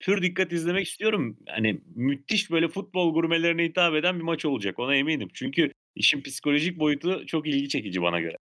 [0.00, 1.38] pür dikkat izlemek istiyorum.
[1.48, 4.78] Hani müthiş böyle futbol gurmelerine hitap eden bir maç olacak.
[4.78, 5.28] Ona eminim.
[5.34, 8.36] Çünkü işin psikolojik boyutu çok ilgi çekici bana göre.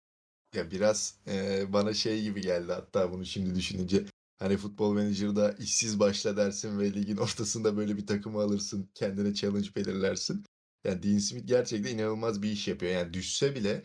[0.56, 4.04] Ya biraz, eee, bana şey gibi geldi hatta bunu şimdi düşününce.
[4.40, 9.68] Hani Football Manager'da işsiz başla dersin ve ligin ortasında böyle bir takımı alırsın, kendine challenge
[9.76, 10.44] belirlersin.
[10.86, 12.92] Ya Dean Smith gerçekten inanılmaz bir iş yapıyor.
[12.92, 13.84] Yani düşse bile,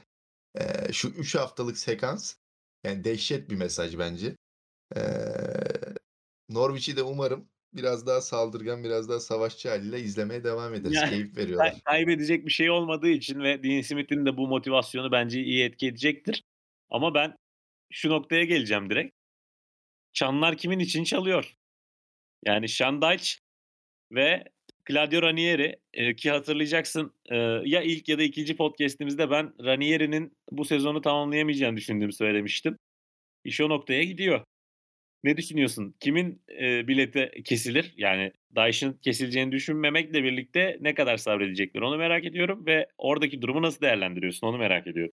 [0.60, 2.34] eee, şu 3 haftalık sekans
[2.84, 4.36] yani dehşet bir mesaj bence.
[4.96, 5.94] Eee,
[6.50, 11.04] Norwich'i de umarım biraz daha saldırgan, biraz daha savaşçı hâliyle izlemeye devam ederiz.
[11.04, 11.82] Yani Keyif veriyorlar.
[11.84, 16.44] kaybedecek bir şey olmadığı için ve Dean Smith'in de bu motivasyonu bence iyi etki edecektir.
[16.90, 17.36] Ama ben
[17.92, 19.14] şu noktaya geleceğim direkt.
[20.12, 21.54] Çanlar kimin için çalıyor?
[22.46, 23.38] Yani Dyche
[24.12, 24.44] ve
[24.88, 30.64] Claudio Ranieri, eee, ki hatırlayacaksın, eee, ya ilk ya da 2'nci podcast'imizde ben Ranieri'nin bu
[30.64, 32.78] sezonu tamamlayamayacağını düşündüğümü söylemiştim.
[33.44, 34.44] İş o noktaya gidiyor.
[35.24, 35.96] Ne düşünüyorsun?
[36.00, 37.94] Kimin, eee, bileti kesilir?
[37.96, 43.80] Yani Dyche'ın kesileceğini düşünmemekle birlikte ne kadar sabredecekler onu merak ediyorum ve oradaki durumu nasıl
[43.80, 45.12] değerlendiriyorsun onu merak ediyorum.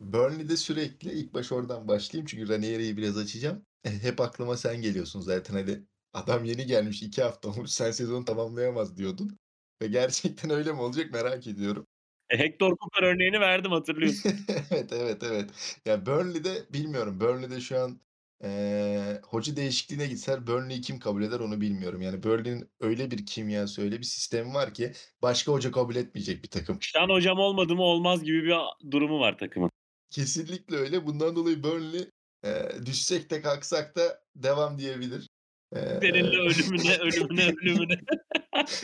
[0.00, 3.66] Burnley'de sürekli ilk başta oradan başlayayım çünkü Ranieri'yi biraz açacağım.
[3.84, 8.24] Eee, hep aklıma sen geliyorsun zaten hani adam yeni gelmiş 2 hafta olmuş sen sezonu
[8.24, 9.38] tamamlayamaz diyordun
[9.82, 11.86] ve gerçekten öyle mi olacak merak ediyorum.
[12.30, 14.32] E, Hector Cooper örneğini verdim hatırlıyorsun.
[14.70, 15.50] Evet, evet, evet.
[15.86, 17.20] Ya Burnley'de bilmiyorum.
[17.20, 18.00] Burnley'de şu an,
[18.44, 22.02] eee, hoca değişikliğine gitseler Burnley'i kim kabul eder onu bilmiyorum.
[22.02, 26.50] Yani Burnley'nin öyle bir kimyası, öyle bir sistemi var ki başka hoca kabul etmeyecek bir
[26.50, 26.78] takım.
[26.80, 28.56] Şan hocam olmadı mı olmaz gibi bir
[28.90, 29.70] durumu var takımın.
[30.10, 31.06] Kesinlikle öyle.
[31.06, 32.08] Bundan dolayı Burnley,
[32.44, 35.28] eee, düşsek de kalksak da devam diyebilir.
[35.74, 38.00] Eee Seninle ölümüne, ölümüne, ölümüne.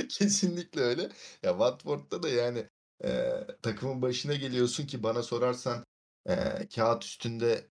[0.09, 1.03] Kesinlikle öyle.
[1.42, 2.68] Ya Watford'da da yani,
[3.05, 5.85] eee, takımın başına geliyorsun ki bana sorarsan,
[6.29, 7.70] eee, kâğıt üstünde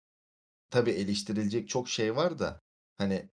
[0.70, 2.60] tabii eleştirilecek çok şey var da
[2.98, 3.30] hani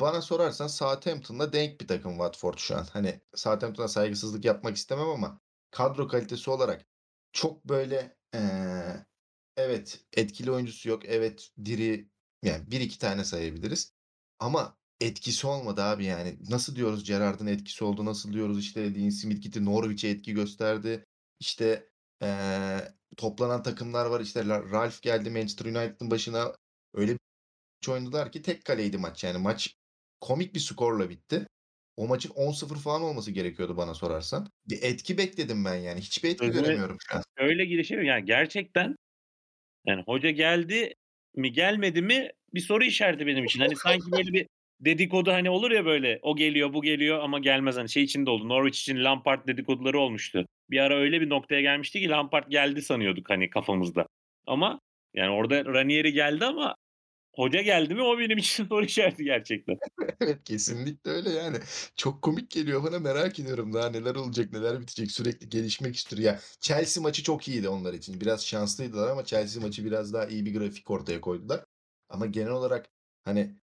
[0.00, 2.84] bana sorarsan Southampton'la denk bir takım Watford şu an.
[2.92, 6.86] Hani Southampton'a saygısızlık yapmak istemem ama kadro kalitesi olarak
[7.32, 9.06] çok böyle, eee,
[9.56, 12.10] evet etkili oyuncusu yok, evet diri
[12.44, 13.92] yani 1-2 tane sayabiliriz
[14.38, 16.36] ama etkisi olmadı abi yani.
[16.48, 21.04] Nasıl diyoruz Gerrard'ın etkisi oldu, nasıl diyoruz işte Dean Smith gitti Norwich'e etki gösterdi.
[21.40, 21.88] İşte,
[22.22, 26.54] eee, toplanan takımlar var işte Ralph geldi Manchester United'ın başına
[26.94, 27.12] öyle
[27.82, 29.74] bir oynadılar ki tek kaleydi maç yani maç
[30.20, 31.46] komik bir skorla bitti.
[31.96, 34.50] O maçın 10-0 falan olması gerekiyordu bana sorarsan.
[34.68, 36.00] Bir etki bekledim ben yani.
[36.00, 37.22] Hiçbir etki Sözüne göremiyorum şu an.
[37.36, 38.08] öyle girişemiyorum.
[38.08, 38.96] Yani gerçekten
[39.86, 40.94] yani hoca geldi
[41.34, 43.60] mi gelmedi mi bir soru işareti benim için.
[43.60, 44.46] Hani sanki böyle bir
[44.80, 47.76] dedikodu hani olur ya böyle o geliyor bu geliyor ama gelmez.
[47.76, 50.46] Hani şey için de oldu Norwich için Lampard dedikoduları olmuştu.
[50.70, 54.06] Bir ara öyle bir noktaya gelmişti ki Lampard geldi sanıyorduk hani kafamızda.
[54.46, 54.80] Ama
[55.14, 56.76] yani orada Ranieri geldi ama
[57.34, 59.76] hoca geldi mi o benim için soru işareti gerçekten.
[60.20, 61.56] Evet, kesinlikle öyle yani.
[61.96, 66.22] Çok komik geliyor bana merak ediyorum daha neler olacak, neler bitecek sürekli gelişmek istiyor.
[66.22, 68.20] Ya Chelsea maçı çok iyiydi onlar için.
[68.20, 71.64] Biraz şanslıydılar ama Chelsea maçı biraz daha iyi bir grafik ortaya koydular.
[72.08, 72.90] Ama genel olarak
[73.24, 73.56] hani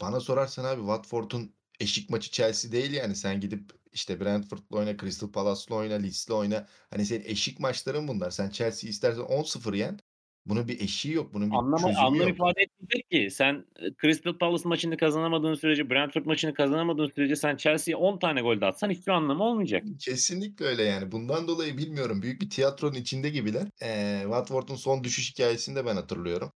[0.00, 3.16] bana sorarsan abi Watford'un eşik maçı Chelsea değil yani.
[3.16, 6.66] Sen gidip işte Brentford'la oyna, Crystal Palace'la oyna, Leeds'le oyna.
[6.90, 8.30] Hani senin eşik maçların bunlar.
[8.30, 9.98] Sen Chelsea'yi istersen 10-0 yen.
[10.46, 11.34] Bunun bir eşiği yok.
[11.34, 12.36] Bunun bir Anlama çözümü anlam yok.
[12.36, 13.30] ifade etmeyecek ki.
[13.30, 18.40] Sen, eee, Crystal Palace maçını kazanamadığın sürece, Brentford maçını kazanamadığın sürece sen Chelsea'ye 10 tane
[18.40, 19.84] gol de atsan hiçbir anlamı olmayacak.
[19.98, 21.12] Kesinlikle öyle yani.
[21.12, 23.66] Bundan dolayı bilmiyorum büyük bir tiyatronun içinde gibiler.
[23.82, 26.52] Eee, Watford'un son düşüş hikâyesini de ben hatırlıyorum.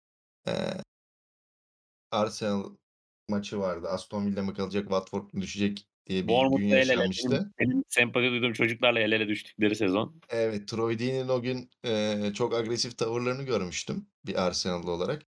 [0.47, 0.83] Eee
[2.11, 2.77] Arsenal
[3.29, 3.89] maçı vardı.
[3.89, 5.87] Aston Villa mı kalacak, Watford mu düşecek?
[6.07, 6.89] diye bir gün Bournemouth'la el ele.
[6.89, 7.53] Benim, yaşanmıştı.
[7.59, 10.21] benim sempati duyduğum çocuklarla el ele düştükleri sezon.
[10.31, 15.23] Evet, Troy Deeney'in o gün, eee, çok agresif tavırlarını görmüştüm bir Arsenal'lı olarak.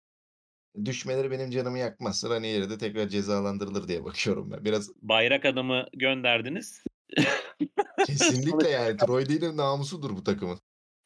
[0.85, 2.23] Düşmeleri benim canımı yakmaz.
[2.29, 4.65] Ranieri de tekrar cezalandırılır diye bakıyorum ben.
[4.65, 6.83] Biraz Bayrak adamı gönderdiniz.
[8.05, 10.59] Kesinlikle yani Troy Deeney namusudur bu takımın.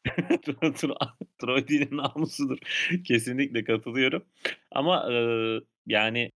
[0.45, 0.95] Tro Tro
[1.41, 2.57] Troy Deeney namusudur.
[3.03, 4.25] Kesinlikle katılıyorum.
[4.71, 6.31] Ama, eee, yani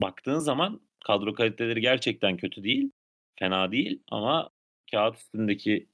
[0.00, 2.90] baktığın zaman kadro kaliteleri gerçekten kötü değil,
[3.38, 4.50] fena değil ama
[4.90, 5.86] kağıt üstündeki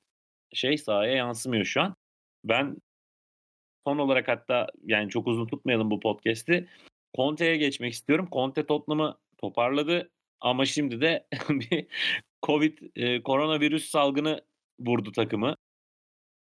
[0.52, 1.96] şey sahaya yansımıyor şu an.
[2.44, 2.76] Ben
[3.86, 6.68] son olarak hatta yani çok uzun tutmayalım bu podcast'i.
[7.16, 8.28] Conte'ye geçmek istiyorum.
[8.32, 11.86] Conte Tottenham'ı toparladı ama şimdi de bir
[12.46, 14.40] Covid, eee, koronavirüs salgını
[14.80, 15.56] vurdu takımı.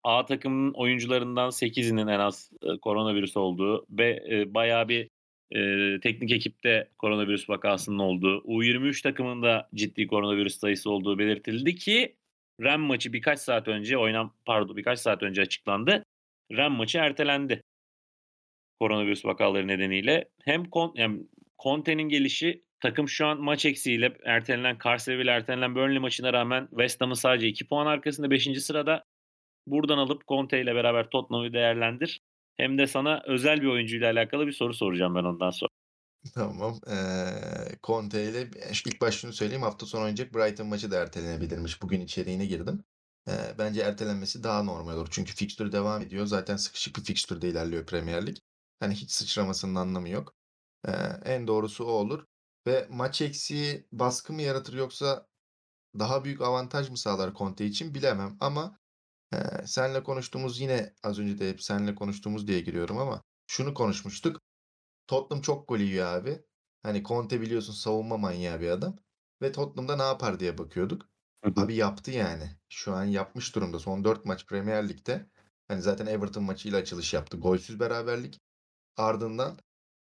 [0.04, 5.10] A takımının oyuncularından 8'inin en az, eee, koronavirüs olduğu ve, eee, bayağı bir,
[5.52, 12.16] eee, teknik ekipte koronavirüs vakasının olduğu, U23 takımında ciddi koronavirüs sayısı olduğu belirtildi ki
[12.62, 16.04] Rennes maçı birkaç saat önce oynan pardon birkaç saat önce açıklandı.
[16.52, 17.62] Rennes maçı ertelendi.
[18.80, 20.30] Koronavirüs vakaları nedeniyle.
[20.44, 21.20] Hem kon hem
[21.64, 27.14] Conte'nin gelişi takım şu an maç eksiğiyle ertelenen Cardiff ertelenen Burnley maçına rağmen West Ham'ın
[27.14, 28.62] sadece 2 puan arkasında 5.
[28.62, 29.04] sırada.
[29.68, 32.22] Buradan alıp Conte ile beraber Tottenham'ı değerlendir.
[32.60, 35.70] Hem de sana özel bir oyuncuyla alakalı bir soru soracağım ben ondan sonra.
[36.36, 36.80] Tamam.
[36.88, 38.50] Eee, Conte ile
[38.86, 39.62] ilk başta şunu söyleyeyim.
[39.64, 41.82] Hafta sonu oynayacak Brighton maçı da ertelenebilirmiş.
[41.82, 42.84] Bugün içeriğine girdim.
[43.28, 45.08] Eee, bence ertelenmesi daha normal olur.
[45.12, 46.26] Çünkü fikstür devam ediyor.
[46.26, 48.38] Zaten sıkışık bir fikstürde ilerliyor Premier Lig.
[48.80, 50.34] Hani hiç sıçramasının anlamı yok.
[50.88, 50.94] Eee,
[51.26, 52.26] en doğrusu o olur.
[52.68, 55.28] Ve maç eksiği baskı mı yaratır yoksa
[56.00, 58.80] daha büyük avantaj mı sağlar Conte için bilemem ama
[59.34, 64.42] eee seninle konuştuğumuz yine az önce de hep seninle konuştuğumuz diye giriyorum ama şunu konuşmuştuk.
[65.08, 66.42] Tottenham çok gol yiyor abi.
[66.84, 68.98] Hani Conte biliyorsun savunma manyağı bir adam
[69.42, 71.10] ve Tottenham'da ne yapar diye bakıyorduk.
[71.58, 72.50] Abi yaptı yani.
[72.70, 73.80] Şu an yapmış durumda.
[73.80, 75.26] Son 4 maç Premier Lig'de.
[75.68, 77.38] Hani zaten Everton maçıyla açılış yaptı.
[77.38, 78.40] Golsüz beraberlik.
[78.98, 79.60] Ardından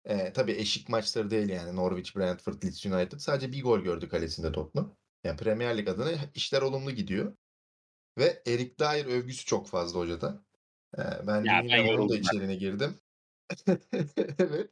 [0.09, 3.19] eee tabii eşik maçları değil yani Norwich, Brentford, Leeds United.
[3.19, 4.95] Sadece bir gol gördü kalesinde Tottenham.
[5.23, 7.35] Yani Premier Lig adına işler olumlu gidiyor.
[8.17, 10.43] Ve Eric Dier övgüsü çok fazla hocada.
[10.97, 12.95] Ben Ya dün ben yine onun da içeriğine girdim.
[14.39, 14.71] Evet.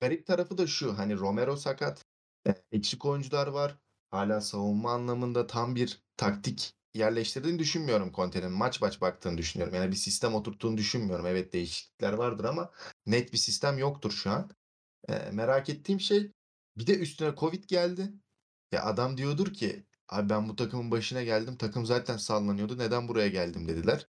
[0.00, 0.98] Garip tarafı da şu.
[0.98, 2.04] Hani Romero sakat.
[2.46, 3.78] Eee, eksik oyuncular var.
[4.10, 8.52] Hâlâ savunma anlamında tam bir taktik yerleştirdiğini düşünmüyorum Conte'nin.
[8.52, 9.74] Maç maç baktığını düşünüyorum.
[9.74, 11.26] Yani bir sistem oturttuğunu düşünmüyorum.
[11.26, 12.70] Evet değişiklikler vardır ama
[13.06, 14.50] net bir sistem yoktur şu an.
[15.32, 16.32] Merak ettiğim şey
[16.76, 18.12] bir de üstüne Covid geldi.
[18.72, 21.56] Ya adam diyordur ki abi ben bu takımın başına geldim.
[21.56, 22.78] Takım zaten sallanıyordu.
[22.78, 24.06] Neden buraya geldim dediler.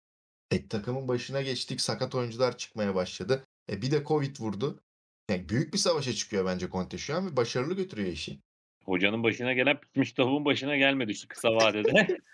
[0.51, 1.81] E takımın başına geçtik.
[1.81, 3.43] Sakat oyuncular çıkmaya başladı.
[3.71, 4.83] E bir de Covid vurdu.
[5.29, 8.39] Yani büyük bir savaşa çıkıyor bence Conte şu an ve başarılı götürüyor işi.
[8.85, 12.07] Hocanın başına gelen pişmiş tavuğun başına gelmedi şu kısa vadede.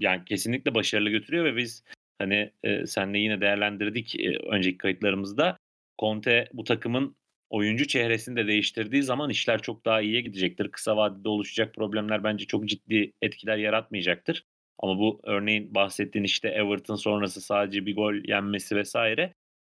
[0.00, 1.84] Yani kesinlikle başarılı götürüyor ve biz
[2.18, 5.58] hani, eee, seninle yine değerlendirdik, eee, önceki kayıtlarımızda.
[5.98, 7.16] Conte bu takımın
[7.50, 10.68] oyuncu çehresini de değiştirdiği zaman işler çok daha iyiye gidecektir.
[10.68, 14.44] Kısa vadede oluşacak problemler bence çok ciddi etkiler yaratmayacaktır.
[14.78, 18.96] Ama bu örneğin bahsettiğin, işte, Everton sonrası sadece bir gol yenmesi vs.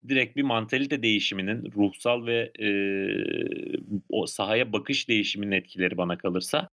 [0.08, 3.76] direkt bir mantalite değişiminin, ruhsal ve, eee,
[4.08, 6.68] o sahaya bakış değişiminin etkileri bana kalırsa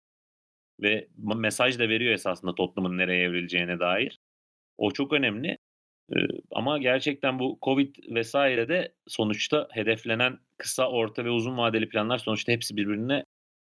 [0.81, 4.19] ve mesaj da veriyor esasında Tottenham'ın nereye evrileceğine dair.
[4.77, 5.57] O çok önemli.
[6.51, 8.33] Ama gerçekten bu Covid vs.
[8.69, 13.23] de sonuçta hedeflenen kısa, orta ve uzun vadeli planlar sonuçta hepsi birbirine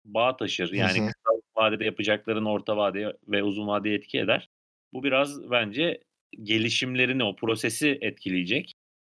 [0.06, 0.72] bağ taşır.
[0.72, 1.06] Hı Yani hı.
[1.06, 4.50] kısa vadede yapacakların orta vadeye ve uzun vadeye etki eder.
[4.94, 6.02] Bu biraz bence
[6.44, 8.74] gelişimlerini, o prosesi etkileyecek.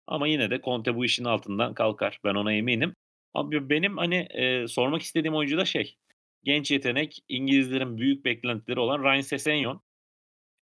[0.06, 2.18] Ama yine de Conte bu işin altından kalkar.
[2.24, 2.94] Ben ona eminim.
[3.34, 5.96] Abi benim, hani, eee, sormak istediğim oyuncu da şey,
[6.44, 9.80] genç yetenek, İngilizlerin büyük beklentileri olan Ryan Sessegnon.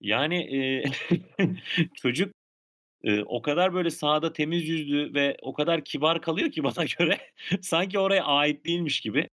[0.01, 0.85] Yani, eee,
[1.95, 2.35] çocuk,
[3.05, 7.19] eee, o kadar böyle sahada temiz yüzlü ve o kadar kibar kalıyor ki bana göre
[7.63, 9.29] sanki oraya ait değilmiş gibi.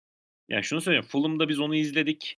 [0.49, 2.37] Yani şunu söyleyeyim, Fulham'da biz onu izledik.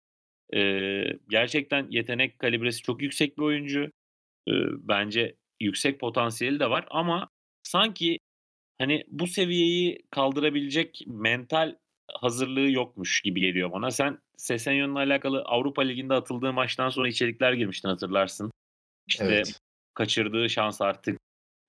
[0.53, 3.91] Eee, gerçekten yetenek kalibresi çok yüksek bir oyuncu.
[4.47, 7.29] Eee, bence yüksek potansiyeli de var ama
[7.63, 8.19] sanki,
[8.79, 11.75] hani, bu seviyeyi kaldırabilecek mental
[12.13, 13.91] hazırlığı yokmuş gibi geliyor bana.
[13.91, 18.51] Sen Sessegnon'la alakalı Avrupa Ligi'nde atıldığı maçtan sonra içerikler girmiştin hatırlarsın.
[19.07, 19.61] İşte, Evet.
[19.95, 21.19] Kaçırdığı şans artık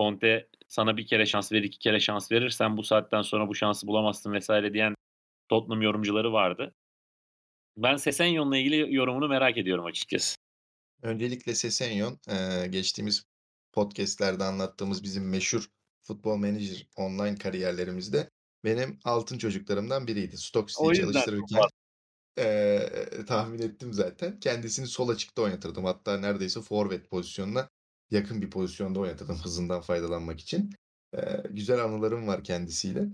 [0.01, 3.55] Conte sana 1 kere şans verir, 2 kere şans verir, sen bu saatten sonra bu
[3.55, 4.51] şansı bulamazsın vs.
[4.73, 4.95] diyen
[5.49, 6.75] Tottenham yorumcuları vardı.
[7.77, 10.37] Ben Sessegnon'la ilgili yorumunu merak ediyorum açıkçası.
[11.03, 13.23] Öncelikle Sessegnon, eee, geçtiğimiz
[13.73, 15.67] podcast'lerde anlattığımız bizim meşhur
[16.03, 18.31] Football Manager online kariyerlerimizde
[18.65, 20.37] benim altın çocuklarımdan biriydi.
[20.37, 21.61] Stoke O City'yi çalıştırırken.
[22.39, 24.41] Eee, tahmin ettim zaten.
[24.41, 25.85] Kendisini sol açıkta oynatırdım.
[25.85, 27.69] Hatta neredeyse forvet pozisyonuna
[28.11, 30.71] yakın bir pozisyonda oynatırdım hızından faydalanmak için.
[31.15, 33.09] Eee, güzel anılarım var kendisiyle.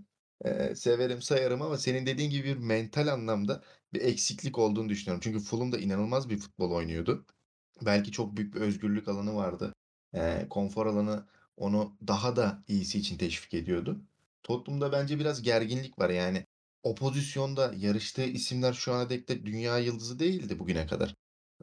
[0.44, 5.20] Eee, severim sayarım ama senin dediğin gibi bir mental anlamda bir eksiklik olduğunu düşünüyorum.
[5.24, 7.26] Çünkü Fulham'da inanılmaz bir futbol oynuyordu.
[7.83, 9.72] Belki çok büyük bir özgürlük alanı vardı.
[10.14, 11.26] Eee, konfor alanı
[11.57, 14.00] onu daha da iyisi için teşvik ediyordu.
[14.42, 16.46] Tottenham'da bence biraz gerginlik var yani.
[16.83, 21.14] O pozisyonda yarıştığı isimler şu ana dek de dünya yıldızı değildi bugüne kadar.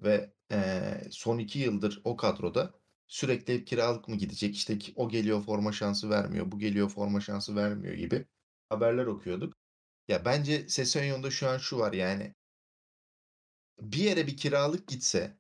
[0.04, 2.74] Ve eee, son iki yıldır o kadroda
[3.10, 4.56] sürekli hep kiralık mı gidecek?
[4.56, 8.28] İşte ki- o geliyor forma şansı vermiyor, bu geliyor forma şansı vermiyor gibi
[8.70, 9.56] haberler okuyorduk.
[10.10, 12.36] Ya bence Sessegnon'da şu an şu var yani
[13.80, 15.38] bir yere bir kiralık gitse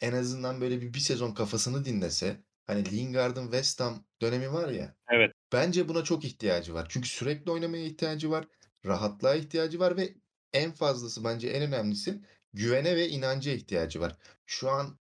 [0.00, 4.96] en azından böyle bir, bir sezon kafasını dinlese hani Lingard'ın West Ham dönemi var ya
[5.10, 5.32] Evet.
[5.52, 6.86] bence buna çok ihtiyacı var.
[6.90, 8.48] Çünkü sürekli oynamaya ihtiyacı var.
[8.86, 10.14] Rahatlığa ihtiyacı var ve
[10.54, 12.22] en fazlası bence en önemlisi
[12.54, 14.18] güvene ve inanca ihtiyacı var.
[14.46, 14.98] Şu an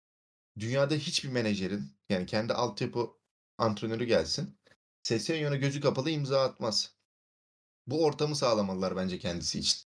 [0.60, 3.10] dünyada hiçbir menajerin yani kendi altyapı
[3.58, 4.58] antrenörü gelsin.
[5.04, 6.96] Sessegnon'a gözü kapalı imza atmaz.
[7.88, 9.80] Bu ortamı sağlamalılar bence kendisi için.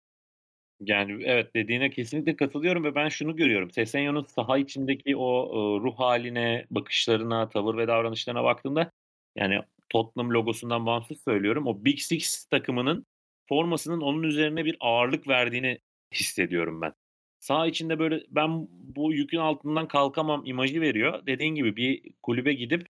[0.80, 3.70] Yani evet dediğine kesinlikle katılıyorum ve ben şunu görüyorum.
[3.70, 8.92] Sessegno'nun saha içindeki o e, ruh haline, bakışlarına, tavır ve davranışlarına baktığımda
[9.36, 11.66] yani Tottenham logosundan bağımsız söylüyorum.
[11.66, 13.06] O Big Six takımının
[13.48, 15.78] formasının onun üzerine bir ağırlık verdiğini
[16.14, 16.92] hissediyorum ben.
[17.44, 21.26] Saha içinde böyle ben bu yükün altından kalkamam imajı veriyor.
[21.26, 22.86] Dediğin gibi bir kulübe gidip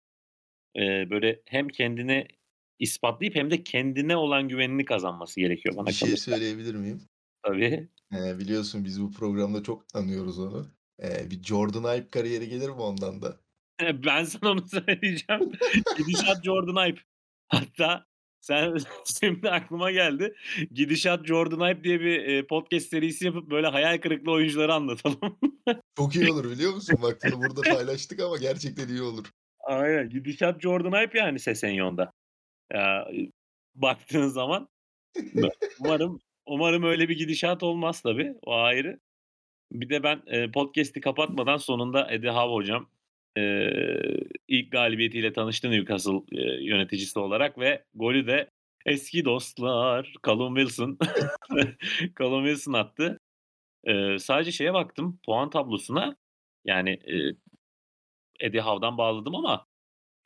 [0.77, 2.27] e, böyle hem kendini
[2.79, 6.31] ispatlayıp hem de kendine olan güvenini kazanması gerekiyor bana Bir şey kalırsa.
[6.31, 7.03] söyleyebilir miyim?
[7.43, 7.89] Tabii.
[8.13, 10.67] Eee, biliyorsun biz bu programda çok anıyoruz onu.
[11.03, 13.37] Eee, bir Jordan Ibe kariyeri gelir mi ondan da?
[14.07, 15.53] Ben sana onu söyleyeceğim.
[15.99, 16.99] Gidişat Jordan Ibe.
[17.49, 18.07] Hatta
[18.43, 18.77] sen
[19.21, 20.35] şimdi aklıma geldi.
[20.73, 25.39] Gidişat Jordan Ibe diye bir, eee, podcast serisi yapıp böyle hayal kırıklığı oyuncuları anlatalım.
[25.97, 26.99] Çok iyi olur biliyor musun?
[27.03, 29.27] Bak bunu burada paylaştık ama gerçekten iyi olur.
[29.61, 30.09] Aynen.
[30.09, 32.13] Gidişat Jordan Ibe yani Sessegnon'da.
[32.73, 33.09] Ya,
[33.75, 34.69] baktığın zaman.
[35.81, 38.35] Umarım umarım öyle bir gidişat olmaz tabii.
[38.47, 39.01] O ayrı.
[39.73, 42.91] Bir de ben, eee, podcast'i kapatmadan sonunda Eddie Howe hocam,
[43.37, 48.51] eee, ilk galibiyetiyle tanıştı Newcastle, eee, yöneticisi olarak ve golü de
[48.87, 50.99] eski dostlar Callum Wilson
[52.19, 53.21] Callum Wilson attı.
[53.87, 56.17] Eee, sadece şeye baktım, puan tablosuna.
[56.67, 57.35] Yani, eee,
[58.41, 59.67] Eddie Howe'dan bağladım ama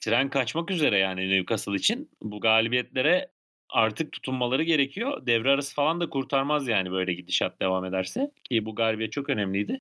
[0.03, 2.11] tren kaçmak üzere yani Newcastle için.
[2.23, 3.33] Bu galibiyetlere
[3.71, 5.27] artık tutunmaları gerekiyor.
[5.27, 9.81] Devre arası falan da kurtarmaz yani böyle gidişat devam ederse ki bu galibiyet çok önemliydi.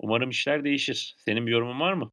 [0.00, 1.16] Umarım işler değişir.
[1.18, 2.12] Senin bir yorumun var mı?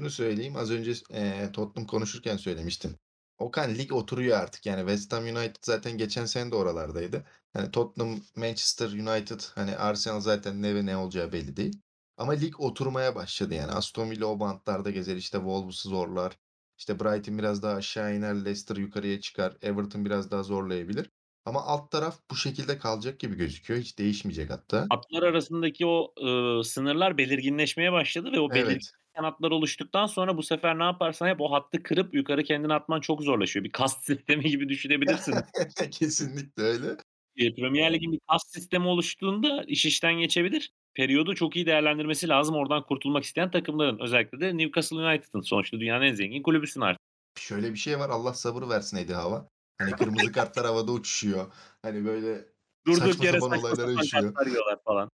[0.00, 2.96] Şunu söyleyeyim, az önce eee, Tottenham konuşurken söylemiştim.
[3.38, 4.66] Okan lig oturuyor artık.
[4.66, 7.24] Yani West Ham United zaten geçen sene de oralardaydı.
[7.52, 11.80] Hani Tottenham, Manchester United, hani Arsenal zaten ne ve ne olacağı belli değil.
[12.16, 13.72] Ama lig oturmaya başladı yani.
[13.72, 16.38] Aston Villa o bantlarda gezer, işte Wolves'u zorlar.
[16.78, 21.10] İşte Brighton biraz daha aşağı iner, Leicester yukarıya çıkar, Everton biraz daha zorlayabilir.
[21.44, 23.80] Ama alt taraf bu şekilde kalacak gibi gözüküyor.
[23.80, 24.86] Hiç değişmeyecek hatta.
[24.90, 28.90] Hatlar arasındaki o, ııı, sınırlar belirginleşmeye başladı ve o belirgin Evet.
[29.14, 33.22] Kanatlar oluştuktan sonra bu sefer ne yaparsan yap o hattı kırıp yukarı kendini atman çok
[33.22, 33.64] zorlaşıyor.
[33.64, 35.34] Bir kast sistemi gibi düşünebilirsin.
[35.90, 36.96] Kesinlikle öyle.
[37.36, 40.72] Eee, Premier Lig'in bir kast sistemi oluştuğunda iş işten geçebilir.
[40.94, 43.98] Periyodu çok iyi değerlendirmesi lazım oradan kurtulmak isteyen takımların.
[43.98, 45.40] Özellikle de Newcastle United'ın.
[45.40, 47.02] Sonuçta dünyanın en zengin kulübüsün artık.
[47.38, 48.08] Şöyle bir şey var.
[48.08, 49.48] Allah sabır versin Eddie Howe'a.
[49.78, 51.52] Hani kırmızı kartlar havada uçuşuyor.
[51.82, 52.44] Hani böyle
[52.86, 55.10] Durduk saçma yere sapan saçma olaylar sapan falan.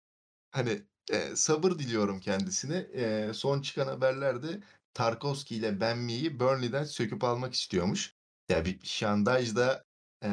[0.51, 2.87] Hani, eee, sabır diliyorum kendisine.
[2.93, 4.59] Eee, son çıkan haberlerde
[4.93, 8.13] Tarkowski ile Ben Mee'yi Burnley'den söküp almak istiyormuş.
[8.49, 9.83] Ya bir Şandaj da
[10.23, 10.29] eee,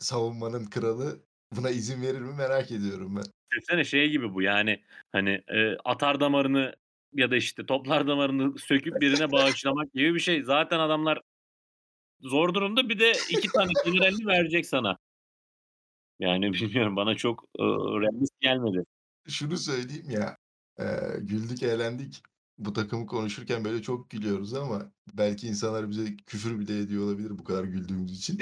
[0.00, 1.20] savunmanın kralı
[1.56, 3.22] buna izin verir mi merak ediyorum ben.
[3.50, 6.74] Düşünsene şey gibi bu yani hani, eee, atar damarını
[7.14, 10.42] ya da işte toplar damarını söküp birine bağışlamak gibi bir şey.
[10.42, 11.20] Zaten adamlar
[12.20, 14.98] zor durumda bir de 2 tane generalini verecek sana.
[16.18, 18.84] Yani bilmiyorum bana çok, ııı, realist gelmedi.
[19.28, 20.36] Şunu söyleyeyim ya,
[20.78, 22.22] eee, güldük eğlendik.
[22.58, 27.44] Bu takımı konuşurken böyle çok gülüyoruz ama belki insanlar bize küfür bile ediyor olabilir bu
[27.44, 28.38] kadar güldüğümüz için.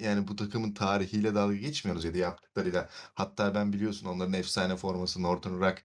[0.00, 2.88] Yani bu takımın tarihiyle dalga geçmiyoruz ya da yaptıklarıyla.
[3.14, 5.84] Hatta ben biliyorsun onların efsane forması Northern Rock,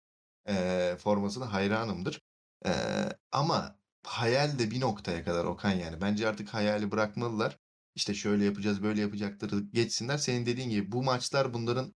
[0.49, 2.21] eee, formasına hayranımdır.
[2.65, 6.01] Eee, ama hayal de bir noktaya kadar Okan yani.
[6.01, 7.59] Bence artık hayali bırakmalılar.
[7.95, 10.17] İşte şöyle yapacağız, böyle yapacakları geçsinler.
[10.17, 11.93] Senin dediğin gibi bu maçlar bunların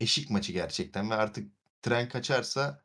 [0.00, 1.52] eşik maçı gerçekten ve artık
[1.82, 2.84] tren kaçarsa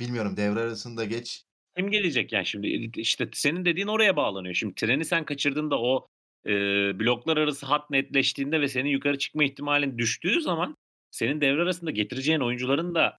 [0.00, 2.90] bilmiyorum devre arasında geç Kim gelecek yani şimdi?
[2.96, 4.54] İşte senin dediğin oraya bağlanıyor.
[4.54, 6.06] Şimdi treni sen kaçırdığında o,
[6.46, 10.76] eee, bloklar arası hat netleştiğinde ve senin yukarı çıkma ihtimalin düştüğü zaman
[11.10, 13.18] senin devre arasında getireceğin oyuncuların da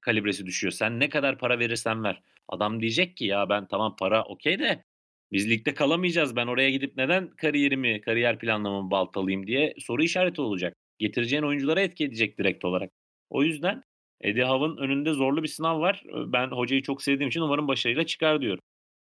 [0.00, 0.72] kalibresi düşüyor.
[0.72, 2.22] Sen ne kadar para verirsen ver.
[2.48, 4.84] Adam diyecek ki ya ben tamam para okey de
[5.32, 6.36] biz ligde kalamayacağız.
[6.36, 10.76] Ben oraya gidip neden kariyerimi, kariyer planlamamı baltalayayım diye soru işareti olacak.
[10.98, 12.90] Getireceğin oyunculara etki edecek direkt olarak.
[13.30, 13.82] O yüzden
[14.20, 16.04] Eddie Howe'ın önünde zorlu bir sınav var.
[16.26, 18.62] Ben hocayı çok sevdiğim için umarım başarıyla çıkar diyorum.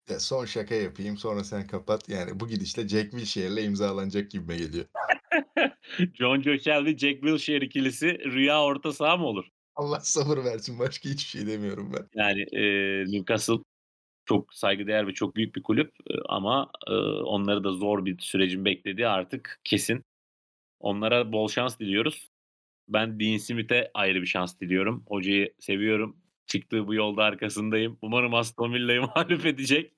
[0.09, 2.09] Ya son şaka yapayım sonra sen kapat.
[2.09, 4.85] Yani bu gidişle Jack Wilshere'le imzalanacak gibime geliyor.
[6.19, 9.45] John Joe Shelby, Jack Wilshere ikilisi rüya orta saha mı olur?
[9.75, 10.79] Allah sabır versin.
[10.79, 12.09] Başka hiçbir şey demiyorum ben.
[12.15, 12.63] Yani e,
[13.05, 13.57] Newcastle
[14.25, 15.91] çok saygıdeğer ve çok büyük bir kulüp
[16.29, 16.93] ama e,
[17.23, 20.03] onları da zor bir sürecin beklediği artık kesin.
[20.79, 22.28] Onlara bol şans diliyoruz.
[22.89, 25.03] Ben Dean Smith'e ayrı bir şans diliyorum.
[25.07, 26.17] Hocayı seviyorum.
[26.47, 27.97] Çıktığı bu yolda arkasındayım.
[28.01, 29.93] Umarım Aston Villa'yı mağlup edecek.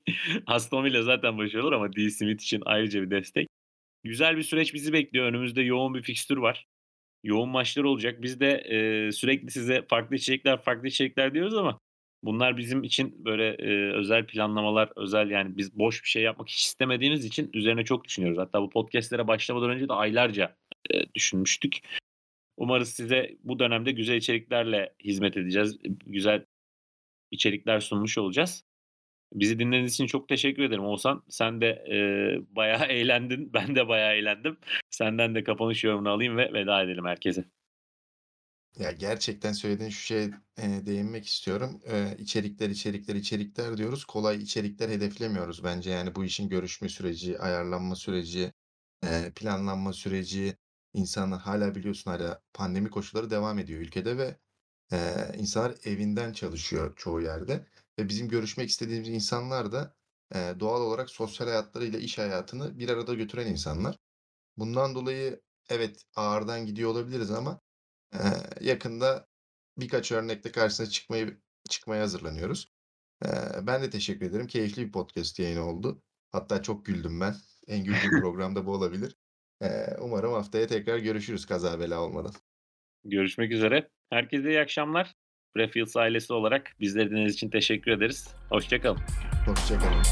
[0.48, 3.48] Aston Villa zaten başarılı olur ama Dean Smith için ayrıca bir destek.
[4.04, 5.26] Güzel bir süreç bizi bekliyor.
[5.26, 6.68] Önümüzde yoğun bir fikstür var.
[7.24, 8.22] Yoğun maçlar olacak.
[8.22, 11.80] Biz de e, sürekli size farklı içerikler, farklı içerikler diyoruz ama
[12.24, 16.66] bunlar bizim için böyle e, özel planlamalar, özel yani biz boş bir şey yapmak hiç
[16.66, 18.40] istemediğimiz için üzerine çok düşünüyoruz.
[18.40, 20.56] Hatta bu podcastlere başlamadan önce de aylarca
[20.94, 21.80] e, düşünmüştük.
[22.62, 25.78] Umarız size bu dönemde güzel içeriklerle hizmet edeceğiz.
[26.06, 26.46] Güzel
[27.32, 28.64] içerikler sunmuş olacağız.
[29.34, 31.24] Bizi dinlediğiniz için çok teşekkür ederim Oğuzhan.
[31.30, 31.98] Sen de e,
[32.56, 33.54] bayağı eğlendin.
[33.54, 34.58] Ben de bayağı eğlendim.
[34.90, 37.46] Senden de kapanış yorumunu alayım ve veda edelim herkese.
[38.80, 41.82] Ya gerçekten söylediğin şu şeye e, değinmek istiyorum.
[41.86, 44.06] E, içerikler, içerikler, içerikler diyoruz.
[44.06, 45.90] Kolay içerikler hedeflemiyoruz bence.
[45.90, 48.54] Yani bu işin görüşme süreci, ayarlanma süreci,
[49.04, 50.56] e, planlanma süreci,
[50.94, 54.38] insanlar hala biliyorsun hala pandemi koşulları devam ediyor ülkede ve
[54.92, 54.98] e,
[55.38, 57.66] insanlar evinden çalışıyor çoğu yerde.
[58.00, 59.96] Ve bizim görüşmek istediğimiz insanlar da
[60.36, 63.98] e, doğal olarak sosyal hayatlarıyla iş hayatını bir arada götüren insanlar.
[64.58, 67.62] Bundan dolayı evet ağırdan gidiyor olabiliriz ama
[68.14, 68.20] e,
[68.62, 69.28] yakında
[69.78, 72.72] birkaç örnekte karşısına çıkmayı çıkmaya hazırlanıyoruz.
[73.26, 73.30] E,
[73.68, 74.48] ben de teşekkür ederim.
[74.48, 76.04] Keyifli bir podcast yayını oldu.
[76.32, 77.36] Hatta çok güldüm ben.
[77.68, 79.18] En güldüğüm programda bu olabilir.
[80.02, 82.32] Umarım haftaya tekrar görüşürüz kaza bela olmadan.
[83.04, 83.90] Görüşmek üzere.
[84.10, 85.14] Herkese iyi akşamlar.
[85.56, 88.36] Prefields ailesi olarak bizleri dinlediğiniz için teşekkür ederiz.
[88.50, 89.00] Hoşçakalın.
[89.46, 90.04] Hoşçakalın.